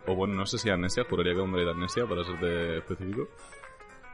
O 0.05 0.15
bueno, 0.15 0.33
no 0.33 0.45
sé 0.45 0.57
si 0.57 0.69
amnesia, 0.69 1.03
juraría 1.09 1.33
que 1.33 1.39
es 1.39 1.45
un 1.45 1.51
dry 1.51 1.65
de 1.65 1.71
amnesia, 1.71 2.05
para 2.05 2.23
serte 2.23 2.77
específico. 2.77 3.27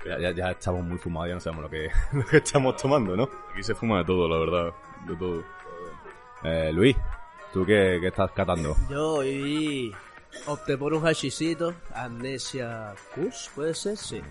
Ya, 0.05 0.19
ya, 0.19 0.31
ya 0.31 0.51
estamos 0.51 0.83
muy 0.83 0.97
fumados, 0.97 1.29
ya 1.29 1.35
no 1.35 1.39
sabemos 1.41 1.63
lo 1.63 1.69
que, 1.69 1.89
lo 2.13 2.25
que 2.25 2.37
estamos 2.37 2.75
tomando, 2.77 3.15
¿no? 3.15 3.29
Aquí 3.51 3.63
se 3.63 3.73
fuma 3.75 3.99
de 3.99 4.05
todo, 4.05 4.27
la 4.27 4.37
verdad. 4.37 4.73
De 5.07 5.15
todo. 5.15 5.43
Eh, 6.43 6.71
Luis, 6.73 6.95
¿tú 7.53 7.65
qué, 7.65 7.99
qué 8.01 8.07
estás 8.07 8.31
catando? 8.31 8.75
Yo 8.89 9.13
hoy 9.15 9.93
opté 10.47 10.77
por 10.77 10.93
un 10.93 11.01
hashishito, 11.03 11.73
Amnesia 11.95 12.93
Kush, 13.15 13.49
¿puede 13.55 13.73
ser? 13.73 13.95
Sí. 13.97 14.21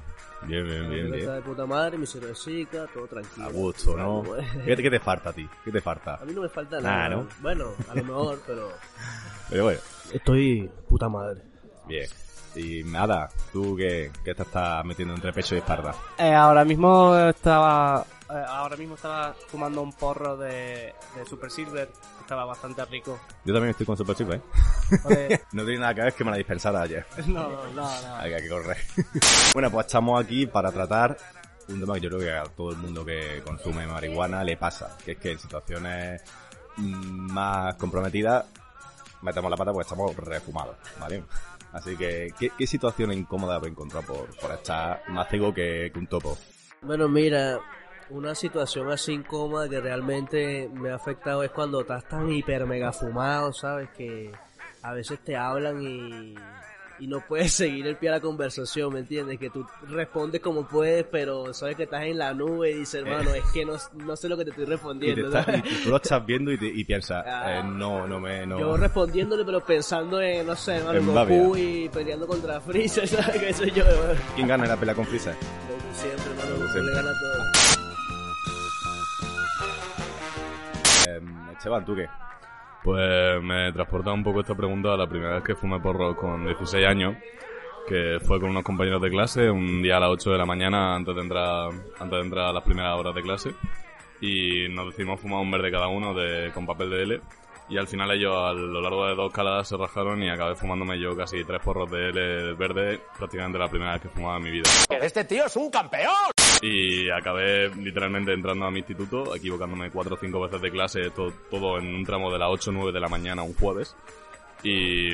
Bien, 0.43 0.65
bien, 0.67 0.91
bien, 0.91 1.05
Está 1.15 1.17
bien. 1.17 1.35
de 1.37 1.43
puta 1.43 1.65
madre, 1.67 1.97
mi 1.97 2.07
cervecita, 2.07 2.87
todo 2.89 3.07
tranquilo. 3.07 3.47
A 3.47 3.51
gusto, 3.53 3.97
¿no? 3.97 4.25
¿Qué, 4.65 4.75
te- 4.77 4.83
qué 4.83 4.91
te 4.91 4.99
falta 5.01 5.31
a 5.31 5.33
ti? 5.33 5.49
¿Qué 5.65 5.71
te 5.71 5.81
falta? 5.81 6.17
A 6.17 6.25
mí 6.25 6.33
no 6.35 6.43
me 6.43 6.49
falta 6.49 6.81
Nada. 6.81 7.09
¿no? 7.11 7.29
Bueno, 7.41 7.73
a 7.89 7.95
lo 7.95 8.03
mejor, 8.05 8.41
pero 8.47 8.73
Pero 9.49 9.65
bueno, 9.65 9.81
estoy 10.13 10.69
puta 10.89 11.09
madre. 11.09 11.41
bien. 11.87 12.09
Y 12.55 12.83
nada, 12.85 13.31
¿tú 13.53 13.75
qué, 13.77 14.11
qué 14.25 14.35
te 14.35 14.43
estás 14.43 14.85
metiendo 14.85 15.15
entre 15.15 15.33
pecho 15.33 15.55
y 15.55 15.59
espalda? 15.59 15.95
Eh, 16.19 16.35
ahora 16.35 16.65
mismo 16.65 17.17
estaba 17.17 18.05
eh, 18.33 18.45
ahora 18.49 18.77
mismo 18.77 18.95
estaba 18.95 19.35
fumando 19.49 19.83
un 19.83 19.93
porro 19.93 20.39
de, 20.39 20.95
de 21.15 21.27
Super 21.29 21.51
Silver 21.51 21.89
que 21.89 22.21
estaba 22.21 22.47
bastante 22.47 22.83
rico. 22.87 23.21
Yo 23.45 23.53
también 23.53 23.71
estoy 23.71 23.85
con 23.85 23.97
Super 23.97 24.17
Chip, 24.17 24.33
¿eh? 24.33 24.41
No 25.53 25.65
tiene 25.65 25.81
nada 25.81 25.95
que 25.95 26.01
ver 26.03 26.15
que 26.15 26.25
me 26.25 26.31
la 26.31 26.39
dispensara 26.39 26.83
ayer. 26.83 27.05
No, 27.27 27.51
no, 27.51 27.73
no. 27.75 28.17
Hay 28.17 28.35
que 28.35 28.49
correr. 28.49 28.79
bueno, 29.53 29.71
pues 29.71 29.87
estamos 29.87 30.23
aquí 30.23 30.47
para 30.47 30.73
tratar 30.73 31.17
un 31.69 31.81
tema 31.81 31.95
que 31.95 32.01
yo 32.01 32.09
creo 32.09 32.21
que 32.21 32.33
a 32.33 32.45
todo 32.45 32.71
el 32.71 32.79
mundo 32.79 33.05
que 33.05 33.43
consume 33.45 33.87
marihuana 33.87 34.43
le 34.43 34.57
pasa, 34.57 34.97
que 35.05 35.13
es 35.13 35.19
que 35.19 35.33
en 35.33 35.39
situaciones 35.39 36.23
mm, 36.77 37.33
más 37.33 37.75
comprometidas 37.75 38.47
metemos 39.23 39.51
la 39.51 39.57
pata 39.57 39.73
porque 39.73 39.89
estamos 39.89 40.17
refumados, 40.17 40.77
¿vale? 41.01 41.25
Así 41.73 41.97
que, 41.97 42.35
¿qué, 42.39 42.67
situación 42.67 43.13
incómoda 43.13 43.61
he 43.63 43.69
encontrado 43.69 44.07
por, 44.07 44.37
por 44.39 44.51
estar 44.53 45.03
más 45.09 45.29
ciego 45.31 45.55
que, 45.55 45.91
que 45.93 45.99
un 45.99 46.07
topo? 46.07 46.37
Bueno, 46.83 47.09
mira, 47.09 47.61
una 48.11 48.35
situación 48.35 48.91
así 48.91 49.13
incómoda 49.13 49.69
que 49.69 49.81
realmente 49.81 50.69
me 50.73 50.91
ha 50.91 50.97
afectado 50.97 51.43
es 51.43 51.51
cuando 51.51 51.81
estás 51.81 52.07
tan 52.09 52.31
hiper 52.31 52.67
mega 52.67 52.93
fumado, 52.93 53.53
¿sabes? 53.53 53.89
Que 53.91 54.31
a 54.83 54.93
veces 54.93 55.21
te 55.21 55.37
hablan 55.37 55.83
y, 55.83 56.35
y 57.03 57.09
no 57.09 57.21
puedes 57.27 57.53
seguir 57.55 57.87
el 57.87 57.97
pie 57.97 58.11
a 58.11 58.13
la 58.13 58.21
conversación, 58.21 58.93
¿me 58.93 59.01
entiendes? 59.01 59.39
Que 59.39 59.51
tú 59.51 59.67
respondes 59.89 60.41
como 60.41 60.67
puedes, 60.69 61.05
pero 61.05 61.53
sabes 61.53 61.75
que 61.77 61.83
estás 61.83 62.05
en 62.05 62.19
la 62.19 62.33
nube 62.33 62.71
y 62.71 62.75
dices, 62.75 63.03
hermano, 63.05 63.35
es 63.35 63.45
que 63.53 63.65
no, 63.65 63.75
no 64.05 64.15
sé 64.17 64.29
lo 64.29 64.37
que 64.37 64.45
te 64.45 64.51
estoy 64.51 64.65
Y, 64.65 64.67
te 64.67 64.73
respondiendo. 64.73 65.31
tú 65.83 65.91
lo 65.91 65.97
estás 65.97 66.25
viendo 66.25 66.53
y, 66.53 66.59
te- 66.59 66.67
y 66.73 66.85
piensas, 66.85 67.25
Ah. 67.27 67.59
eh, 67.59 67.63
no, 67.65 68.07
no 68.07 68.21
me, 68.21 68.47
no. 68.47 68.59
Yo 68.61 68.77
respondiéndole, 68.77 69.45
pero 69.45 69.61
pensando 69.65 70.21
en, 70.23 70.47
no 70.47 70.55
sé, 70.55 70.77
hermano, 70.77 70.99
En 71.01 71.07
Goku 71.07 71.57
y 71.57 71.89
peleando 71.89 72.27
contra 72.27 72.61
Freezer, 72.61 73.09
¿sabes? 73.09 73.41
Que 73.41 73.49
eso 73.49 73.65
yo, 73.65 73.85
¿Quién 74.37 74.47
gana 74.47 74.65
en 74.65 74.71
la 74.71 74.77
pelea 74.77 74.95
con 74.95 75.05
Freezer? 75.07 75.35
Goku 75.35 75.95
siempre, 75.95 76.25
hermano, 76.31 76.51
Goku 76.57 76.69
siempre. 76.69 76.83
le 76.83 76.95
gana 76.95 77.11
todo. 77.19 77.43
Eh, 81.09 81.53
Esteban, 81.53 81.85
¿tú 81.85 81.95
qué? 81.97 82.07
Pues 82.83 83.43
me 83.43 83.73
transporta 83.73 84.13
un 84.13 84.25
poco 84.25 84.41
esta 84.41 84.57
pregunta 84.57 84.93
a 84.93 84.97
la 84.97 85.07
primera 85.07 85.35
vez 85.35 85.45
que 85.45 85.55
fumé 85.55 85.79
porro 85.79 86.17
con 86.17 86.45
16 86.45 86.85
años, 86.85 87.17
que 87.87 88.19
fue 88.21 88.41
con 88.41 88.51
unos 88.51 88.65
compañeros 88.65 89.01
de 89.01 89.11
clase, 89.11 89.51
un 89.51 89.83
día 89.83 89.99
a 89.99 90.01
las 90.01 90.11
8 90.11 90.33
de 90.33 90.39
la 90.39 90.47
mañana 90.47 90.97
antes 90.97 91.15
de 91.15 91.23
entrar, 91.23 91.71
antes 92.01 92.19
de 92.19 92.25
entrar 92.25 92.47
a 92.49 92.53
las 92.53 92.65
primeras 92.65 92.99
horas 92.99 93.15
de 93.15 93.23
clase, 93.23 93.51
y 94.21 94.69
nos 94.69 94.87
decidimos 94.87 95.21
fumar 95.21 95.41
un 95.41 95.51
verde 95.51 95.71
cada 95.71 95.87
uno 95.87 96.13
de, 96.13 96.51
con 96.53 96.67
papel 96.67 96.91
de 96.91 97.03
L, 97.03 97.21
y 97.69 97.79
al 97.79 97.87
final 97.87 98.11
ellos 98.11 98.35
a 98.37 98.53
lo 98.53 98.81
largo 98.81 99.07
de 99.07 99.15
dos 99.15 99.33
caladas 99.33 99.69
se 99.69 99.77
rajaron 99.77 100.21
y 100.21 100.29
acabé 100.29 100.57
fumándome 100.57 100.99
yo 100.99 101.17
casi 101.17 101.45
tres 101.45 101.61
porros 101.63 101.89
de 101.89 102.09
L 102.09 102.55
verde, 102.55 103.01
prácticamente 103.17 103.59
la 103.59 103.69
primera 103.69 103.93
vez 103.93 104.03
que 104.03 104.09
fumaba 104.09 104.39
en 104.39 104.43
mi 104.43 104.51
vida. 104.51 104.69
Este 105.01 105.25
tío 105.25 105.47
es 105.47 105.55
un 105.55 105.71
campeón. 105.71 106.32
Y 106.63 107.11
acabé 107.11 107.69
literalmente 107.75 108.33
entrando 108.33 108.65
a 108.65 108.71
mi 108.71 108.79
instituto, 108.79 109.35
equivocándome 109.35 109.91
cuatro 109.91 110.15
o 110.15 110.19
cinco 110.19 110.41
veces 110.41 110.63
de 110.63 110.71
clase, 110.71 111.11
todo, 111.11 111.33
todo 111.51 111.79
en 111.79 111.93
un 111.93 112.05
tramo 112.05 112.33
de 112.33 112.39
las 112.39 112.49
8 112.51 112.71
o 112.71 112.73
9 112.73 112.93
de 112.93 113.01
la 113.01 113.09
mañana 113.09 113.43
un 113.43 113.53
jueves. 113.53 113.97
Y, 114.63 115.13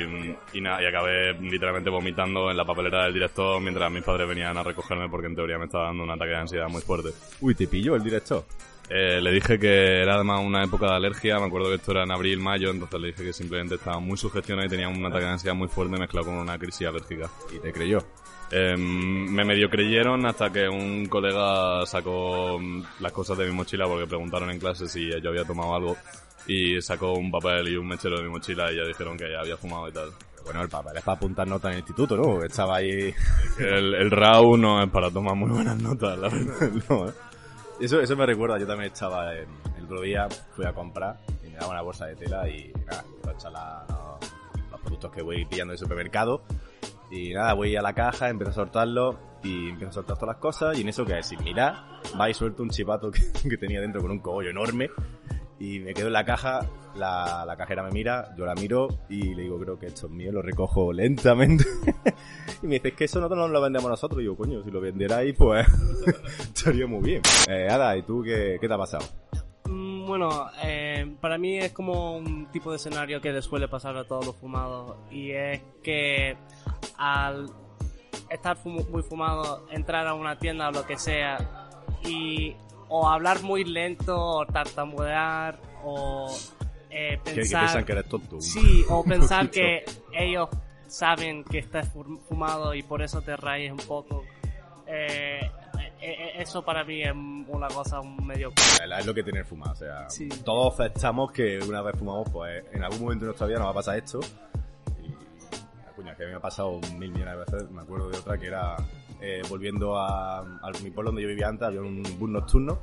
y 0.53 0.61
nada, 0.61 0.83
y 0.83 0.85
acabé 0.85 1.33
literalmente 1.41 1.89
vomitando 1.89 2.51
en 2.51 2.57
la 2.57 2.65
papelera 2.65 3.05
del 3.05 3.15
director 3.15 3.59
mientras 3.59 3.91
mis 3.91 4.03
padres 4.03 4.27
venían 4.27 4.55
a 4.55 4.61
recogerme 4.61 5.09
porque 5.09 5.25
en 5.25 5.35
teoría 5.35 5.57
me 5.57 5.65
estaba 5.65 5.85
dando 5.85 6.03
un 6.03 6.11
ataque 6.11 6.29
de 6.29 6.37
ansiedad 6.37 6.69
muy 6.69 6.83
fuerte. 6.83 7.09
Uy, 7.41 7.55
¿te 7.55 7.65
pilló 7.65 7.95
el 7.95 8.03
director? 8.03 8.45
Eh, 8.87 9.19
le 9.19 9.31
dije 9.31 9.57
que 9.57 10.01
era 10.01 10.15
además 10.15 10.41
una 10.43 10.63
época 10.63 10.85
de 10.85 10.95
alergia, 10.97 11.39
me 11.39 11.45
acuerdo 11.45 11.69
que 11.69 11.75
esto 11.75 11.91
era 11.91 12.03
en 12.03 12.11
abril, 12.11 12.39
mayo, 12.39 12.69
entonces 12.69 12.99
le 12.99 13.07
dije 13.07 13.23
que 13.23 13.33
simplemente 13.33 13.75
estaba 13.75 13.99
muy 13.99 14.17
sugestionado 14.17 14.67
y 14.67 14.69
tenía 14.69 14.87
un 14.87 15.03
ataque 15.03 15.25
de 15.25 15.31
ansiedad 15.31 15.55
muy 15.55 15.67
fuerte 15.67 15.97
mezclado 15.97 16.27
con 16.27 16.35
una 16.35 16.59
crisis 16.59 16.87
alérgica. 16.87 17.27
¿Y 17.55 17.59
te 17.59 17.71
creyó? 17.71 17.99
Eh, 18.51 18.75
me 18.77 19.45
medio 19.45 19.69
creyeron 19.69 20.25
hasta 20.25 20.51
que 20.51 20.67
un 20.67 21.05
colega 21.05 21.85
sacó 21.85 22.57
mm, 22.59 22.83
las 22.99 23.11
cosas 23.11 23.37
de 23.37 23.45
mi 23.45 23.51
mochila 23.51 23.85
porque 23.87 24.07
preguntaron 24.07 24.49
en 24.49 24.59
clase 24.59 24.87
si 24.87 25.07
yo 25.21 25.29
había 25.29 25.45
tomado 25.45 25.75
algo 25.75 25.97
y 26.47 26.81
sacó 26.81 27.13
un 27.13 27.29
papel 27.29 27.67
y 27.67 27.75
un 27.75 27.87
mechero 27.87 28.17
de 28.17 28.23
mi 28.23 28.29
mochila 28.29 28.71
y 28.71 28.77
ya 28.77 28.83
dijeron 28.85 29.15
que 29.17 29.31
ya 29.31 29.41
había 29.41 29.55
fumado 29.55 29.87
y 29.87 29.91
tal. 29.91 30.09
Bueno, 30.43 30.63
el 30.63 30.69
papel 30.69 30.97
es 30.97 31.03
para 31.03 31.17
apuntar 31.17 31.47
notas 31.47 31.69
en 31.69 31.73
el 31.73 31.79
instituto, 31.79 32.17
¿no? 32.17 32.43
Estaba 32.43 32.77
ahí... 32.77 33.13
El, 33.59 33.93
el 33.93 34.09
RAU 34.09 34.57
no 34.57 34.81
es 34.81 34.89
para 34.89 35.11
tomar 35.11 35.35
muy 35.35 35.51
buenas 35.51 35.77
notas, 35.77 36.17
la 36.17 36.29
verdad. 36.29 36.71
no, 36.89 37.09
¿eh? 37.09 37.13
Eso, 37.79 38.01
eso 38.01 38.15
me 38.17 38.25
recuerda, 38.25 38.57
yo 38.57 38.65
también 38.65 38.91
estaba 38.91 39.35
en, 39.35 39.47
el 39.77 39.85
otro 39.85 40.01
día, 40.01 40.27
fui 40.55 40.65
a 40.65 40.73
comprar 40.73 41.19
y 41.45 41.49
me 41.49 41.57
daba 41.57 41.71
una 41.71 41.81
bolsa 41.81 42.07
de 42.07 42.15
tela 42.15 42.49
y 42.49 42.73
nada, 42.87 43.05
echar 43.33 43.51
los, 43.51 44.71
los 44.71 44.79
productos 44.81 45.11
que 45.11 45.21
voy 45.21 45.45
pillando 45.45 45.73
en 45.73 45.75
el 45.75 45.77
supermercado 45.77 46.41
Y 47.11 47.33
nada, 47.33 47.53
voy 47.53 47.75
a 47.75 47.81
la 47.81 47.93
caja, 47.93 48.29
empiezo 48.29 48.51
a 48.51 48.53
soltarlo 48.53 49.19
y 49.43 49.69
empiezo 49.69 49.89
a 49.89 49.93
soltar 49.93 50.17
todas 50.17 50.35
las 50.35 50.41
cosas 50.41 50.77
y 50.77 50.81
en 50.81 50.89
eso 50.89 51.05
que 51.05 51.21
sin 51.23 51.43
mirar, 51.43 51.75
va 52.19 52.29
y 52.29 52.33
suelto 52.33 52.61
un 52.61 52.69
chivato 52.69 53.11
que, 53.49 53.57
tenía 53.57 53.81
dentro 53.81 54.01
con 54.01 54.11
un 54.11 54.19
cogollo 54.19 54.49
enorme 54.49 54.89
y 55.59 55.79
me 55.79 55.93
quedo 55.93 56.07
en 56.07 56.13
la 56.13 56.23
caja, 56.23 56.69
la, 56.95 57.43
la 57.45 57.57
cajera 57.57 57.83
me 57.83 57.91
mira, 57.91 58.33
yo 58.37 58.45
la 58.45 58.55
miro 58.55 58.87
y 59.09 59.35
le 59.35 59.43
digo, 59.43 59.59
creo 59.59 59.77
que 59.77 59.87
esto 59.87 60.07
es 60.07 60.11
mío, 60.13 60.31
lo 60.31 60.41
recojo 60.41 60.93
lentamente. 60.93 61.65
y 62.63 62.67
me 62.67 62.75
dice, 62.75 62.93
que 62.93 63.03
eso 63.03 63.19
nosotros 63.19 63.39
no 63.39 63.47
lo 63.49 63.61
vendemos 63.61 63.89
nosotros. 63.89 64.19
Y 64.19 64.23
digo, 64.23 64.37
coño, 64.37 64.63
si 64.63 64.71
lo 64.71 64.79
vendierais, 64.79 65.35
pues 65.37 65.67
estaría 66.39 66.87
muy 66.87 67.01
bien. 67.01 67.21
Eh, 67.49 67.67
Ada, 67.69 67.97
¿y 67.97 68.03
tú 68.03 68.23
qué, 68.23 68.57
qué 68.61 68.67
te 68.69 68.73
ha 68.73 68.77
pasado? 68.77 69.03
Mm, 69.65 70.05
Bueno, 70.07 70.47
eh, 70.63 71.13
para 71.19 71.37
mí 71.37 71.57
es 71.57 71.73
como 71.73 72.17
un 72.17 72.49
tipo 72.51 72.71
de 72.71 72.77
escenario 72.77 73.19
que 73.19 73.33
le 73.33 73.41
suele 73.41 73.67
pasar 73.67 73.97
a 73.97 74.05
todos 74.05 74.25
los 74.25 74.35
fumados 74.37 74.95
y 75.11 75.31
es 75.31 75.61
que 75.83 76.37
al 76.99 77.49
estar 78.29 78.57
fumo- 78.57 78.87
muy 78.89 79.01
fumado, 79.01 79.65
entrar 79.71 80.05
a 80.05 80.13
una 80.13 80.37
tienda 80.37 80.67
o 80.69 80.71
lo 80.71 80.85
que 80.85 80.97
sea 80.97 81.69
y 82.03 82.55
o 82.89 83.07
hablar 83.09 83.41
muy 83.41 83.63
lento 83.63 84.15
o 84.19 84.45
tartamudear 84.45 85.59
o 85.83 86.29
eh, 86.89 87.19
que 87.23 87.33
pensar... 87.35 87.61
piensan 87.61 87.85
que 87.85 87.91
eres 87.93 88.05
tonto. 88.09 88.41
Sí, 88.41 88.83
o 88.89 89.03
pensar 89.05 89.49
que 89.49 89.83
ellos 90.13 90.49
saben 90.87 91.43
que 91.43 91.59
estás 91.59 91.87
fu- 91.87 92.19
fumado 92.27 92.73
y 92.73 92.83
por 92.83 93.01
eso 93.01 93.21
te 93.21 93.35
rayes 93.37 93.71
un 93.71 93.77
poco. 93.77 94.23
Eh, 94.87 95.39
eh, 95.41 95.91
eh, 96.01 96.31
eso 96.37 96.63
para 96.65 96.83
mí 96.83 97.01
es 97.03 97.11
una 97.13 97.67
cosa 97.67 98.01
medio... 98.01 98.51
Es 98.97 99.05
lo 99.05 99.13
que 99.13 99.21
tener 99.23 99.45
fumado, 99.45 99.73
o 99.73 99.75
sea, 99.75 100.09
Sí. 100.09 100.27
todos 100.43 100.79
aceptamos 100.79 101.31
que 101.31 101.59
una 101.59 101.81
vez 101.81 101.95
fumamos, 101.97 102.27
pues 102.31 102.63
en 102.73 102.83
algún 102.83 103.01
momento 103.01 103.25
de 103.25 103.27
nuestra 103.27 103.45
vida 103.47 103.59
nos 103.59 103.67
va 103.67 103.71
a 103.71 103.75
pasar 103.75 103.97
esto. 103.97 104.19
Que 106.19 106.25
me 106.25 106.35
ha 106.35 106.39
pasado 106.39 106.79
mil 106.97 107.11
millones 107.11 107.33
de 107.33 107.39
veces, 107.39 107.71
me 107.71 107.81
acuerdo 107.81 108.09
de 108.09 108.17
otra 108.17 108.37
que 108.37 108.47
era 108.47 108.75
eh, 109.21 109.41
volviendo 109.49 109.97
a, 109.97 110.39
a 110.39 110.71
mi 110.83 110.91
pueblo 110.91 111.11
donde 111.11 111.21
yo 111.21 111.29
vivía 111.29 111.47
antes, 111.47 111.67
había 111.67 111.81
un 111.81 112.03
bus 112.19 112.29
nocturno 112.29 112.79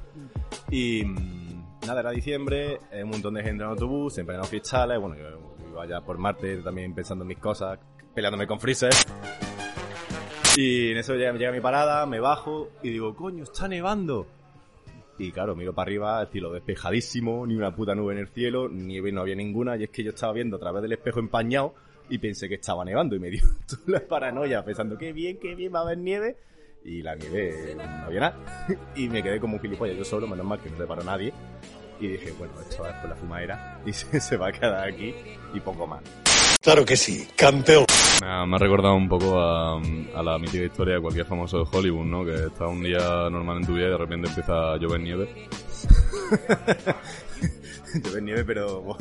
y 0.70 1.04
mm, 1.04 1.86
nada, 1.86 2.00
era 2.00 2.10
diciembre, 2.10 2.80
eh, 2.90 3.04
un 3.04 3.10
montón 3.10 3.34
de 3.34 3.42
gente 3.42 3.62
en 3.62 3.70
autobús, 3.70 4.16
en 4.16 4.26
los 4.26 4.48
cristales, 4.48 4.98
bueno, 4.98 5.16
yo 5.16 5.24
iba 5.70 5.82
allá 5.82 6.00
por 6.00 6.16
Marte 6.16 6.56
también 6.62 6.94
pensando 6.94 7.24
en 7.24 7.28
mis 7.28 7.38
cosas, 7.38 7.78
peleándome 8.14 8.46
con 8.46 8.58
Freezer. 8.58 8.92
Y 10.56 10.92
en 10.92 10.96
eso 10.96 11.14
llega, 11.14 11.32
llega 11.34 11.52
mi 11.52 11.60
parada, 11.60 12.06
me 12.06 12.18
bajo 12.18 12.70
y 12.82 12.88
digo, 12.88 13.14
coño, 13.14 13.42
está 13.42 13.68
nevando. 13.68 14.26
Y 15.18 15.30
claro, 15.30 15.54
miro 15.54 15.74
para 15.74 15.88
arriba, 15.88 16.22
estilo 16.22 16.50
despejadísimo, 16.50 17.46
ni 17.46 17.54
una 17.54 17.74
puta 17.74 17.94
nube 17.94 18.14
en 18.14 18.20
el 18.20 18.28
cielo, 18.28 18.70
nieve 18.70 19.12
no 19.12 19.20
había 19.20 19.34
ninguna, 19.34 19.76
y 19.76 19.84
es 19.84 19.90
que 19.90 20.02
yo 20.02 20.10
estaba 20.10 20.32
viendo 20.32 20.56
a 20.56 20.60
través 20.60 20.80
del 20.80 20.92
espejo 20.92 21.20
empañado 21.20 21.74
y 22.08 22.18
pensé 22.18 22.48
que 22.48 22.56
estaba 22.56 22.84
nevando 22.84 23.16
y 23.16 23.18
me 23.18 23.30
dio 23.30 23.42
toda 23.66 23.82
la 23.86 24.00
paranoia 24.00 24.64
pensando, 24.64 24.96
qué 24.96 25.12
bien, 25.12 25.38
qué 25.40 25.54
bien, 25.54 25.74
va 25.74 25.80
a 25.80 25.82
haber 25.82 25.98
nieve. 25.98 26.36
Y 26.84 27.02
la 27.02 27.16
nieve 27.16 27.74
no 27.76 27.82
había 28.06 28.20
nada. 28.20 28.66
Y 28.94 29.08
me 29.08 29.22
quedé 29.22 29.40
como 29.40 29.54
un 29.54 29.60
gilipollas 29.60 29.96
yo 29.96 30.04
solo, 30.04 30.28
menos 30.28 30.46
mal 30.46 30.60
que 30.60 30.70
no 30.70 30.76
se 30.76 30.86
paró 30.86 31.02
nadie. 31.02 31.32
Y 31.98 32.08
dije, 32.08 32.32
bueno, 32.38 32.52
esto 32.60 32.86
es 32.86 32.94
por 32.94 33.10
la 33.10 33.16
fumadera 33.16 33.80
y 33.84 33.92
se, 33.92 34.20
se 34.20 34.36
va 34.36 34.48
a 34.48 34.52
quedar 34.52 34.88
aquí 34.88 35.14
y 35.52 35.60
poco 35.60 35.86
más. 35.86 36.02
Claro 36.62 36.84
que 36.84 36.96
sí, 36.96 37.28
campeón. 37.36 37.86
Me 38.20 38.28
ha, 38.28 38.46
me 38.46 38.56
ha 38.56 38.58
recordado 38.58 38.94
un 38.94 39.08
poco 39.08 39.38
a, 39.38 39.78
a 39.78 40.22
la 40.22 40.38
mítica 40.38 40.64
historia 40.64 40.94
de 40.96 41.00
cualquier 41.00 41.26
famoso 41.26 41.58
de 41.58 41.64
Hollywood, 41.70 42.06
¿no? 42.06 42.24
Que 42.24 42.34
está 42.46 42.66
un 42.66 42.82
día 42.82 42.98
normal 43.30 43.58
en 43.58 43.66
tu 43.66 43.74
vida 43.74 43.86
y 43.86 43.90
de 43.90 43.98
repente 43.98 44.28
empieza 44.28 44.72
a 44.72 44.76
llover 44.76 45.00
nieve. 45.00 45.28
Llover 48.02 48.22
nieve, 48.22 48.44
pero, 48.44 48.96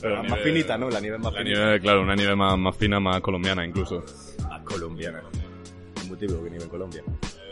Pero 0.00 0.16
más 0.16 0.24
nieve- 0.32 0.42
finita, 0.44 0.78
¿no? 0.78 0.90
La 0.90 1.00
nieve 1.00 1.18
más 1.18 1.32
La 1.32 1.38
finita. 1.40 1.58
nieve, 1.60 1.80
claro, 1.80 2.02
una 2.02 2.14
nieve 2.14 2.36
más, 2.36 2.58
más 2.58 2.76
fina, 2.76 3.00
más 3.00 3.20
colombiana 3.20 3.66
incluso. 3.66 4.02
Más 4.48 4.62
colombiana. 4.62 5.22
Es 5.96 6.08
muy 6.08 6.16
típico 6.16 6.42
que 6.42 6.50
nieve 6.50 6.64
en 6.64 6.70
Colombia. 6.70 7.02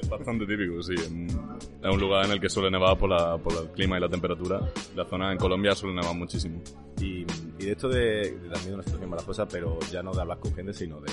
Es 0.03 0.09
bastante 0.09 0.46
típico, 0.46 0.83
sí. 0.83 0.94
Es 0.94 1.09
un 1.11 2.01
lugar 2.01 2.25
en 2.27 2.33
el 2.33 2.40
que 2.40 2.49
suele 2.49 2.70
nevar 2.70 2.96
por, 2.96 3.11
la, 3.11 3.37
por 3.37 3.53
el 3.53 3.70
clima 3.73 3.99
y 3.99 4.01
la 4.01 4.09
temperatura. 4.09 4.61
La 4.96 5.05
zona 5.05 5.33
en 5.33 5.38
Colombia 5.38 5.75
suele 5.75 5.96
nevar 5.96 6.14
muchísimo. 6.14 6.62
Y, 7.01 7.27
y 7.59 7.64
de 7.66 7.73
esto 7.73 7.88
de, 7.88 8.33
de 8.38 8.49
también 8.51 8.75
una 8.75 8.83
situación 8.83 9.03
embarazosa, 9.05 9.46
pero 9.46 9.79
ya 9.92 10.03
no 10.03 10.12
de 10.12 10.20
hablar 10.23 10.38
con 10.38 10.55
gente, 10.55 10.73
sino 10.73 11.01
de, 11.01 11.12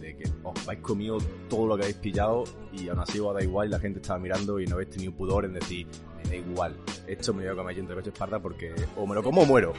de 0.00 0.16
que 0.16 0.24
os 0.44 0.68
habéis 0.68 0.80
comido 0.82 1.18
todo 1.48 1.66
lo 1.66 1.76
que 1.76 1.82
habéis 1.82 1.96
pillado 1.98 2.44
y 2.72 2.88
aún 2.88 3.00
así 3.00 3.18
os 3.18 3.34
da 3.34 3.42
igual 3.42 3.68
y 3.68 3.70
la 3.72 3.80
gente 3.80 3.98
estaba 4.00 4.18
mirando 4.20 4.60
y 4.60 4.66
no 4.66 4.74
habéis 4.76 4.90
tenido 4.90 5.12
pudor 5.12 5.44
en 5.46 5.54
decir, 5.54 5.86
me 6.22 6.30
da 6.30 6.36
igual, 6.36 6.76
esto 7.12 7.34
me 7.34 7.42
voy 7.42 7.52
a 7.52 7.56
comer 7.56 7.76
yo 7.76 7.80
entre 7.82 7.96
pecho 7.96 8.10
espalda 8.10 8.38
porque 8.38 8.74
o 8.96 9.06
me 9.06 9.14
lo 9.14 9.22
como 9.22 9.42
o 9.42 9.46
muero. 9.46 9.72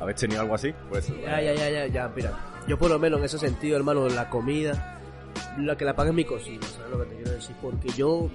¿Habéis 0.00 0.18
tenido 0.18 0.40
algo 0.40 0.54
así? 0.54 0.74
Pues 0.88 1.08
Ya, 1.22 1.40
ya, 1.40 1.54
ya, 1.54 1.70
ya, 1.70 1.86
ya, 1.86 2.12
mira. 2.14 2.38
Yo 2.66 2.78
por 2.78 2.90
lo 2.90 2.98
menos 2.98 3.20
en 3.20 3.26
ese 3.26 3.38
sentido, 3.38 3.76
hermano, 3.76 4.08
la 4.08 4.28
comida, 4.28 5.00
la 5.58 5.76
que 5.76 5.84
la 5.84 5.94
paga 5.94 6.10
es 6.10 6.16
mi 6.16 6.24
cocina, 6.24 6.66
¿sabes 6.66 6.90
lo 6.90 6.98
que 7.00 7.10
te 7.10 7.16
quiero 7.16 7.30
decir? 7.32 7.56
Porque 7.60 7.88
yo 7.90 8.30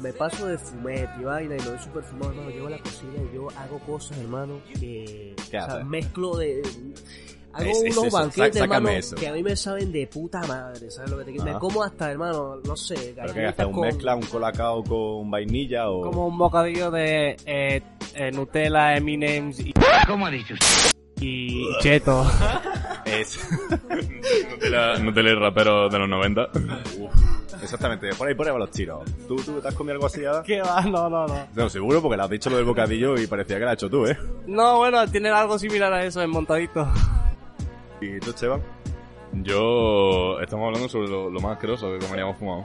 me 0.00 0.12
paso 0.12 0.46
de 0.46 0.56
fumete 0.58 1.12
y 1.20 1.24
vaina 1.24 1.56
y 1.56 1.60
lo 1.60 1.72
de 1.72 1.78
super 1.78 2.02
fumado, 2.02 2.30
hermano, 2.30 2.50
llego 2.50 2.66
a 2.68 2.70
la 2.70 2.78
cocina 2.78 3.12
y 3.30 3.34
yo 3.34 3.48
hago 3.56 3.78
cosas, 3.80 4.18
hermano, 4.18 4.60
que... 4.72 5.34
¿Qué 5.50 5.58
o 5.58 5.64
sea, 5.64 5.84
mezclo 5.84 6.36
de... 6.36 6.62
Hago 7.54 7.70
Es- 7.70 7.82
es 7.82 7.96
unos 7.96 8.06
eso, 8.06 8.16
banquetes, 8.16 8.56
sá- 8.58 8.64
hermano, 8.64 8.88
eso. 8.88 9.16
que 9.16 9.28
a 9.28 9.32
mí 9.32 9.42
me 9.42 9.54
saben 9.56 9.92
de 9.92 10.06
puta 10.06 10.40
madre, 10.46 10.90
¿sabes 10.90 11.10
lo 11.10 11.18
que 11.18 11.24
te 11.24 11.30
quiero. 11.32 11.44
Me 11.52 11.58
como 11.58 11.82
hasta, 11.82 12.10
hermano, 12.10 12.56
no 12.64 12.76
sé, 12.76 13.12
¿Pero 13.14 13.48
haces? 13.48 13.66
¿Un 13.66 13.72
con- 13.72 13.86
mezcla, 13.88 14.16
un 14.16 14.22
colacao 14.22 14.82
con 14.84 15.30
vainilla 15.30 15.90
o...? 15.90 16.02
Como 16.02 16.26
un 16.28 16.38
bocadillo 16.38 16.90
de 16.90 17.36
eh, 17.44 17.82
eh, 18.14 18.30
Nutella, 18.32 18.96
Eminems 18.96 19.60
y... 19.60 19.74
¿Cómo 20.06 20.26
ha 20.26 20.30
dicho 20.30 20.54
Y 21.20 21.66
cheto. 21.80 22.24
Es... 23.04 23.38
Nutella, 24.50 24.98
Nutella 24.98 25.30
y 25.30 25.34
rapero 25.34 25.88
de 25.88 25.98
los 25.98 26.08
90. 26.08 26.48
Exactamente, 27.62 28.10
por 28.14 28.28
ahí 28.28 28.34
por 28.34 28.46
ahí 28.46 28.52
van 28.52 28.60
los 28.60 28.70
tiros. 28.70 29.04
¿Tú, 29.28 29.36
tú 29.36 29.60
te 29.60 29.68
has 29.68 29.74
comido 29.74 29.94
algo 29.94 30.06
así 30.06 30.22
ya? 30.22 30.42
¿Qué 30.42 30.60
va? 30.62 30.80
No, 30.82 31.08
no, 31.10 31.26
no. 31.26 31.46
No, 31.54 31.68
seguro 31.68 32.00
porque 32.00 32.16
le 32.16 32.22
has 32.22 32.30
dicho 32.30 32.48
lo 32.50 32.56
del 32.56 32.64
bocadillo 32.64 33.16
y 33.20 33.26
parecía 33.26 33.56
que 33.58 33.64
lo 33.64 33.68
has 33.70 33.74
hecho 33.74 33.90
tú, 33.90 34.06
¿eh? 34.06 34.16
No, 34.46 34.78
bueno, 34.78 35.06
tiene 35.08 35.28
algo 35.30 35.58
similar 35.58 35.92
a 35.92 36.04
eso 36.04 36.22
en 36.22 36.30
montadito. 36.30 36.88
¿Y 38.02 38.18
tú, 38.18 38.30
Esteban? 38.30 38.60
Yo... 39.44 40.40
Estamos 40.40 40.66
hablando 40.66 40.88
sobre 40.88 41.08
lo, 41.08 41.30
lo 41.30 41.40
más 41.40 41.52
asqueroso 41.52 41.92
que 41.92 42.04
comeríamos 42.04 42.36
fumado. 42.36 42.62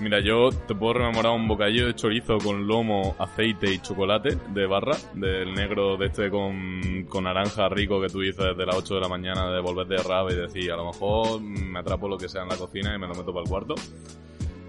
Mira, 0.00 0.20
yo 0.20 0.50
te 0.50 0.74
puedo 0.74 0.94
rememorar 0.94 1.32
un 1.32 1.48
bocadillo 1.48 1.86
de 1.86 1.94
chorizo 1.94 2.38
con 2.38 2.66
lomo, 2.66 3.16
aceite 3.18 3.72
y 3.72 3.78
chocolate 3.80 4.38
de 4.54 4.66
barra, 4.66 4.96
del 5.14 5.52
negro 5.52 5.96
de 5.96 6.06
este 6.06 6.30
con, 6.30 7.06
con 7.08 7.24
naranja 7.24 7.68
rico 7.68 8.00
que 8.00 8.08
tú 8.08 8.20
dices 8.20 8.44
desde 8.44 8.64
las 8.64 8.76
8 8.76 8.94
de 8.94 9.00
la 9.00 9.08
mañana 9.08 9.50
de 9.50 9.60
volver 9.60 9.86
de 9.88 9.96
rave 9.98 10.32
y 10.32 10.36
decir, 10.36 10.72
a 10.72 10.76
lo 10.76 10.86
mejor 10.86 11.40
me 11.40 11.78
atrapo 11.80 12.08
lo 12.08 12.16
que 12.16 12.28
sea 12.28 12.42
en 12.42 12.48
la 12.48 12.56
cocina 12.56 12.94
y 12.94 12.98
me 12.98 13.06
lo 13.06 13.14
meto 13.14 13.32
para 13.32 13.42
el 13.42 13.48
cuarto. 13.48 13.74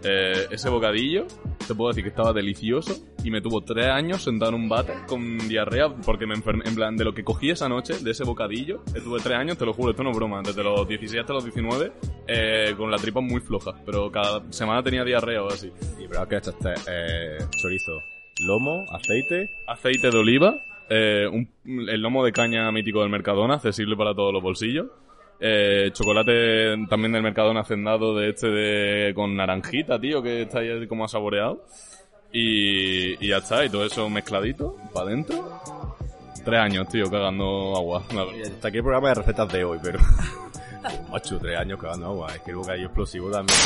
Eh, 0.04 0.48
ese 0.52 0.70
bocadillo, 0.70 1.26
te 1.67 1.76
puedo 1.76 1.89
decir 1.89 2.04
que 2.04 2.10
estaba 2.10 2.34
delicioso 2.34 2.93
y 3.23 3.32
me 3.32 3.41
tuvo 3.41 3.62
tres 3.62 3.88
años 3.88 4.23
sentado 4.23 4.56
en 4.56 4.62
un 4.63 4.69
bate 4.69 4.93
con 5.08 5.38
diarrea 5.47 5.89
porque 6.06 6.26
me 6.28 6.34
enfermé, 6.36 6.63
en 6.67 6.76
plan, 6.76 6.95
de 6.95 7.04
lo 7.04 7.13
que 7.13 7.23
cogí 7.23 7.49
esa 7.49 7.67
noche, 7.69 7.95
de 7.99 8.12
ese 8.12 8.23
bocadillo, 8.23 8.84
estuve 8.95 9.19
tres 9.21 9.38
años, 9.38 9.58
te 9.58 9.65
lo 9.65 9.73
juro, 9.73 9.91
esto 9.91 10.04
no 10.04 10.12
es 10.12 10.17
broma, 10.17 10.41
desde 10.43 10.63
los 10.63 10.88
16 10.88 11.21
hasta 11.21 11.34
los 11.34 11.43
19, 11.43 11.91
eh, 12.28 12.73
con 12.78 12.91
la 12.91 12.97
tripa 12.97 13.21
muy 13.21 13.41
floja, 13.41 13.71
pero 13.86 14.12
cada 14.12 14.41
semana 14.52 14.84
tenía 14.84 15.04
diarrea 15.04 15.43
o 15.43 15.47
así. 15.47 15.71
Y 16.04 16.08
pero 16.08 16.28
que 16.28 16.38
echaste 16.38 16.69
eh, 16.88 17.38
chorizo, 17.62 17.91
lomo, 18.47 18.86
aceite. 18.91 19.49
Aceite 19.67 20.10
de 20.10 20.17
oliva, 20.17 20.56
eh, 20.89 21.28
un- 21.32 21.49
el 21.89 22.02
lomo 22.02 22.23
de 22.26 22.32
caña 22.32 22.71
mítico 22.71 23.02
del 23.02 23.10
Mercadona, 23.10 23.56
accesible 23.56 23.95
para 23.95 24.13
todos 24.13 24.34
los 24.34 24.41
bolsillos. 24.43 24.88
Eh, 25.39 25.91
chocolate 25.93 26.76
también 26.89 27.12
del 27.12 27.24
Mercadona 27.24 27.62
hacendado 27.62 28.15
de 28.15 28.30
este 28.30 28.48
de 28.48 29.13
con 29.13 29.36
naranjita, 29.36 30.00
tío, 30.00 30.22
que 30.22 30.43
está 30.43 30.60
ahí 30.60 30.88
como 30.88 31.08
saboreado. 31.08 31.65
Y, 32.32 33.24
y 33.24 33.30
ya 33.30 33.38
está, 33.38 33.63
y 33.63 33.69
todo 33.69 33.86
eso 33.86 34.10
mezcladito 34.10 34.76
para 34.93 35.08
adentro. 35.08 35.62
Tres 36.43 36.60
años, 36.60 36.88
tío, 36.89 37.10
cagando 37.10 37.76
agua. 37.76 38.04
la 38.13 38.26
verdad. 38.26 38.52
Hasta 38.54 38.67
aquí 38.67 38.78
el 38.78 38.84
programa 38.84 39.10
de 39.10 39.15
recetas 39.15 39.52
de 39.52 39.63
hoy, 39.63 39.80
pero... 39.82 40.00
Macho, 41.12 41.38
tres 41.39 41.58
años 41.58 41.80
cagando 41.80 42.08
agua. 42.08 42.36
Es 42.36 42.41
que 42.41 42.52
el 42.52 42.58
bocadillo 42.58 42.86
explosivo 42.86 43.32
también. 43.32 43.58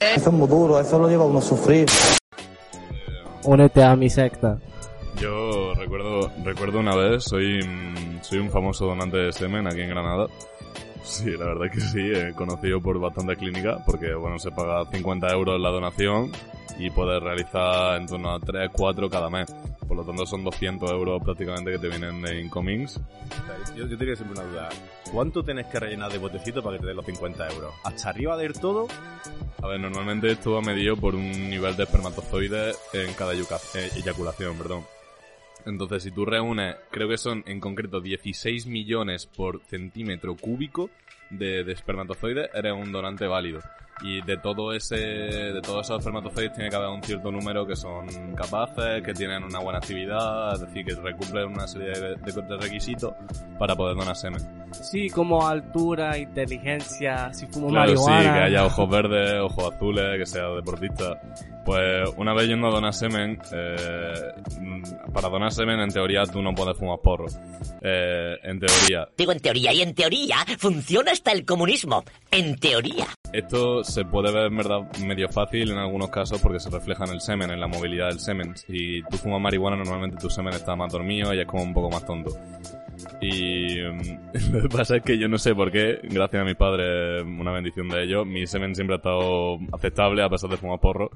Eso 0.00 0.30
es 0.30 0.32
muy 0.32 0.48
duro, 0.48 0.80
eso 0.80 0.98
lo 0.98 1.08
lleva 1.08 1.24
a 1.24 1.26
uno 1.26 1.38
a 1.38 1.42
sufrir. 1.42 1.86
Únete 3.44 3.82
a 3.82 3.94
mi 3.94 4.10
secta. 4.10 4.58
Yo 5.20 5.74
recuerdo, 5.74 6.30
recuerdo 6.44 6.80
una 6.80 6.96
vez, 6.96 7.24
soy, 7.24 7.62
mm, 7.62 8.22
soy 8.22 8.38
un 8.38 8.50
famoso 8.50 8.86
donante 8.86 9.16
de 9.16 9.32
semen 9.32 9.66
aquí 9.66 9.82
en 9.82 9.90
Granada. 9.90 10.26
Sí, 11.04 11.30
la 11.36 11.44
verdad 11.44 11.70
que 11.70 11.80
sí, 11.80 12.00
he 12.00 12.32
conocido 12.32 12.80
por 12.80 12.98
bastante 12.98 13.36
clínicas, 13.36 13.82
porque 13.84 14.14
bueno, 14.14 14.38
se 14.38 14.50
paga 14.50 14.84
50 14.90 15.28
euros 15.28 15.60
la 15.60 15.68
donación 15.68 16.32
y 16.78 16.90
puedes 16.90 17.22
realizar 17.22 18.00
en 18.00 18.06
torno 18.06 18.32
a 18.32 18.40
3, 18.40 18.70
4 18.72 19.10
cada 19.10 19.28
mes. 19.28 19.54
Por 19.86 19.98
lo 19.98 20.04
tanto 20.04 20.24
son 20.24 20.42
200 20.42 20.90
euros 20.90 21.22
prácticamente 21.22 21.72
que 21.72 21.78
te 21.78 21.88
vienen 21.88 22.22
de 22.22 22.40
incomings. 22.40 22.98
Yo, 23.76 23.86
yo 23.86 23.98
tenía 23.98 24.16
siempre 24.16 24.40
una 24.40 24.50
duda. 24.50 24.68
¿Cuánto 25.12 25.44
tienes 25.44 25.66
que 25.66 25.78
rellenar 25.78 26.10
de 26.10 26.18
botecito 26.18 26.62
para 26.62 26.76
que 26.76 26.80
te 26.80 26.86
den 26.88 26.96
los 26.96 27.06
50 27.06 27.48
euros? 27.50 27.74
¿Hasta 27.84 28.08
arriba 28.08 28.36
del 28.38 28.54
todo? 28.54 28.88
A 29.62 29.68
ver, 29.68 29.78
normalmente 29.78 30.32
esto 30.32 30.52
va 30.52 30.62
medido 30.62 30.96
por 30.96 31.14
un 31.14 31.50
nivel 31.50 31.76
de 31.76 31.84
espermatozoides 31.84 32.78
en 32.94 33.12
cada 33.12 33.34
eh, 33.34 33.90
eyaculación, 33.94 34.56
perdón. 34.56 34.84
Entonces, 35.66 36.02
si 36.02 36.10
tú 36.10 36.24
reúnes, 36.26 36.76
creo 36.90 37.08
que 37.08 37.16
son 37.18 37.42
en 37.46 37.60
concreto 37.60 38.00
16 38.00 38.66
millones 38.66 39.26
por 39.26 39.60
centímetro 39.66 40.36
cúbico, 40.36 40.90
de, 41.30 41.64
de 41.64 41.72
espermatozoides, 41.72 42.50
eres 42.54 42.72
un 42.72 42.92
donante 42.92 43.26
válido. 43.26 43.60
Y 44.02 44.20
de 44.22 44.36
todo 44.36 44.72
ese, 44.72 44.96
de 44.96 45.60
todos 45.62 45.86
esos 45.86 45.98
espermatozoides 46.00 46.52
tiene 46.52 46.68
que 46.68 46.76
haber 46.76 46.88
un 46.88 47.02
cierto 47.02 47.30
número 47.30 47.66
que 47.66 47.76
son 47.76 48.06
capaces, 48.34 49.02
que 49.02 49.14
tienen 49.14 49.42
una 49.44 49.60
buena 49.60 49.78
actividad, 49.78 50.54
es 50.54 50.60
decir, 50.60 50.84
que 50.84 50.94
recumplen 51.00 51.46
una 51.46 51.66
serie 51.66 51.88
de, 51.98 52.16
de- 52.16 52.42
de 52.42 52.56
requisitos 52.58 53.12
para 53.58 53.74
poder 53.76 53.96
donar 53.96 54.16
semen. 54.16 54.42
Sí, 54.82 55.08
como 55.10 55.46
altura, 55.46 56.18
inteligencia, 56.18 57.32
si 57.32 57.46
fumo 57.46 57.68
Claro, 57.68 57.96
sí, 57.96 58.04
marihuana. 58.10 58.34
que 58.34 58.44
haya 58.44 58.64
ojos 58.66 58.88
verdes, 58.90 59.40
ojos 59.40 59.74
azules, 59.74 60.18
que 60.18 60.26
sea 60.26 60.48
deportista. 60.50 61.20
Pues 61.64 62.10
una 62.18 62.34
vez 62.34 62.46
yendo 62.48 62.66
a 62.66 62.70
donar 62.70 62.92
semen, 62.92 63.38
eh, 63.52 64.14
para 65.12 65.28
donar 65.28 65.50
semen 65.52 65.80
en 65.80 65.88
teoría 65.90 66.24
tú 66.24 66.42
no 66.42 66.54
puedes 66.54 66.76
fumar 66.76 66.98
porro. 67.02 67.26
Eh, 67.80 68.36
en 68.42 68.58
teoría. 68.60 69.08
Digo 69.16 69.32
en 69.32 69.40
teoría, 69.40 69.72
y 69.72 69.80
en 69.82 69.94
teoría 69.94 70.36
funciona 70.58 71.12
hasta 71.12 71.32
el 71.32 71.44
comunismo. 71.44 72.04
En 72.30 72.56
teoría. 72.58 73.06
Esto 73.32 73.82
se 73.82 74.04
puede 74.04 74.32
ver 74.32 74.46
en 74.46 74.56
verdad 74.56 74.80
medio 75.04 75.28
fácil 75.28 75.70
en 75.70 75.78
algunos 75.78 76.10
casos 76.10 76.40
porque 76.40 76.60
se 76.60 76.70
refleja 76.70 77.04
en 77.04 77.12
el 77.14 77.20
semen, 77.20 77.50
en 77.50 77.60
la 77.60 77.66
movilidad 77.66 78.08
del 78.08 78.20
semen. 78.20 78.56
Si 78.56 79.02
tú 79.10 79.16
fumas 79.16 79.40
marihuana 79.40 79.76
normalmente 79.76 80.16
tu 80.18 80.28
semen 80.30 80.54
está 80.54 80.76
más 80.76 80.92
dormido 80.92 81.32
y 81.34 81.40
es 81.40 81.46
como 81.46 81.62
un 81.62 81.74
poco 81.74 81.90
más 81.90 82.04
tonto. 82.06 82.30
Y 83.20 83.76
mm, 83.80 84.52
lo 84.52 84.62
que 84.62 84.68
pasa 84.68 84.96
es 84.96 85.02
que 85.02 85.18
yo 85.18 85.28
no 85.28 85.38
sé 85.38 85.54
por 85.54 85.70
qué, 85.70 86.00
gracias 86.02 86.42
a 86.42 86.44
mis 86.44 86.56
padres, 86.56 87.22
una 87.24 87.52
bendición 87.52 87.88
de 87.88 88.04
ellos, 88.04 88.26
mi 88.26 88.46
semen 88.46 88.74
siempre 88.74 88.94
ha 88.94 88.98
estado 88.98 89.58
aceptable 89.72 90.22
a 90.22 90.28
pesar 90.28 90.50
de 90.50 90.56
fumar 90.56 90.80
porro. 90.80 91.10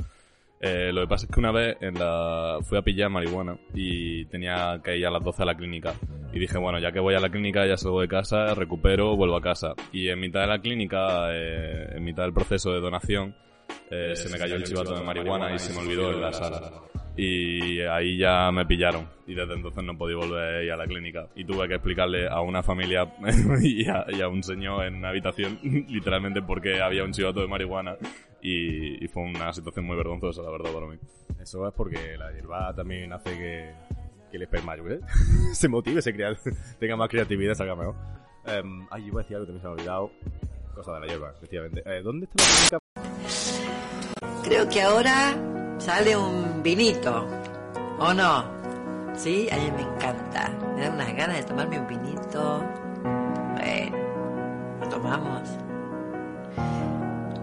Eh, 0.60 0.90
lo 0.92 1.02
que 1.02 1.06
pasa 1.06 1.26
es 1.26 1.32
que 1.32 1.38
una 1.38 1.52
vez 1.52 1.76
en 1.80 1.94
la, 1.94 2.58
fui 2.62 2.78
a 2.78 2.82
pillar 2.82 3.10
marihuana 3.10 3.56
y 3.74 4.24
tenía 4.24 4.80
que 4.82 4.96
ir 4.96 5.06
a 5.06 5.10
las 5.10 5.22
12 5.22 5.42
a 5.42 5.46
la 5.46 5.56
clínica. 5.56 5.94
Y 6.32 6.38
dije, 6.38 6.58
bueno, 6.58 6.78
ya 6.78 6.90
que 6.90 7.00
voy 7.00 7.14
a 7.14 7.20
la 7.20 7.30
clínica, 7.30 7.66
ya 7.66 7.76
salgo 7.76 8.00
de 8.00 8.08
casa, 8.08 8.54
recupero, 8.54 9.16
vuelvo 9.16 9.36
a 9.36 9.40
casa. 9.40 9.74
Y 9.92 10.08
en 10.08 10.18
mitad 10.18 10.40
de 10.40 10.46
la 10.48 10.58
clínica, 10.58 11.32
eh, 11.32 11.92
en 11.96 12.04
mitad 12.04 12.24
del 12.24 12.32
proceso 12.32 12.72
de 12.72 12.80
donación, 12.80 13.34
eh, 13.90 14.16
se 14.16 14.28
me 14.28 14.38
cayó 14.38 14.56
el 14.56 14.64
chivato 14.64 14.94
de 14.94 15.04
marihuana 15.04 15.54
y 15.54 15.58
se 15.58 15.72
me 15.72 15.80
olvidó 15.80 16.12
en 16.12 16.20
la 16.20 16.32
sala. 16.32 16.72
Y 17.20 17.80
ahí 17.80 18.16
ya 18.16 18.52
me 18.52 18.64
pillaron. 18.64 19.08
Y 19.26 19.34
desde 19.34 19.54
entonces 19.54 19.82
no 19.82 19.98
podí 19.98 20.14
volver 20.14 20.54
a 20.54 20.62
ir 20.62 20.70
a 20.70 20.76
la 20.76 20.86
clínica. 20.86 21.26
Y 21.34 21.44
tuve 21.44 21.66
que 21.66 21.74
explicarle 21.74 22.28
a 22.28 22.40
una 22.42 22.62
familia 22.62 23.12
y, 23.60 23.88
a, 23.88 24.06
y 24.08 24.20
a 24.20 24.28
un 24.28 24.44
señor 24.44 24.86
en 24.86 24.94
una 24.94 25.08
habitación 25.08 25.58
literalmente 25.62 26.42
por 26.42 26.62
qué 26.62 26.80
había 26.80 27.02
un 27.02 27.10
chivato 27.10 27.40
de 27.40 27.48
marihuana. 27.48 27.96
Y, 28.40 29.04
y 29.04 29.08
fue 29.08 29.24
una 29.24 29.52
situación 29.52 29.84
muy 29.84 29.96
vergonzosa, 29.96 30.42
la 30.42 30.50
verdad, 30.50 30.70
para 30.70 30.86
mí. 30.86 30.96
Eso 31.40 31.66
es 31.66 31.74
porque 31.74 32.16
la 32.16 32.30
hierba 32.30 32.72
también 32.72 33.12
hace 33.12 33.30
que, 33.30 33.72
que 34.30 34.36
el 34.36 34.42
esperma 34.44 34.76
¿eh? 34.76 35.00
se 35.54 35.66
motive, 35.66 36.00
se 36.00 36.14
crea, 36.14 36.36
tenga 36.78 36.94
más 36.94 37.08
creatividad, 37.08 37.54
salga 37.54 37.74
mejor. 37.74 37.96
Em, 38.46 38.86
ay, 38.92 39.06
iba 39.06 39.20
a 39.20 39.22
decir 39.24 39.36
algo 39.38 39.46
que 39.46 39.58
también 39.58 39.60
se 39.60 39.66
me 39.66 39.70
ha 39.70 39.74
olvidado. 39.74 40.12
Cosa 40.72 40.92
de 40.94 41.00
la 41.00 41.06
hierba, 41.08 41.32
efectivamente. 41.36 41.82
Eh, 41.84 42.00
¿Dónde 42.00 42.26
está 42.26 42.44
la 42.44 42.50
clínica? 42.54 42.78
Creo 44.44 44.68
que 44.68 44.80
ahora 44.80 45.47
sale 45.78 46.16
un 46.16 46.62
vinito, 46.62 47.26
¿o 47.98 48.12
no? 48.12 48.44
Sí, 49.14 49.48
a 49.50 49.56
mí 49.56 49.70
me 49.74 49.82
encanta. 49.82 50.50
Me 50.76 50.82
da 50.82 50.90
unas 50.90 51.14
ganas 51.14 51.36
de 51.38 51.42
tomarme 51.44 51.80
un 51.80 51.86
vinito. 51.86 52.62
Bueno, 53.54 53.96
lo 54.80 54.88
tomamos. 54.88 55.42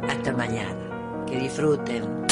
Hasta 0.08 0.32
mañana. 0.32 1.26
Que 1.26 1.38
disfruten. 1.38 2.25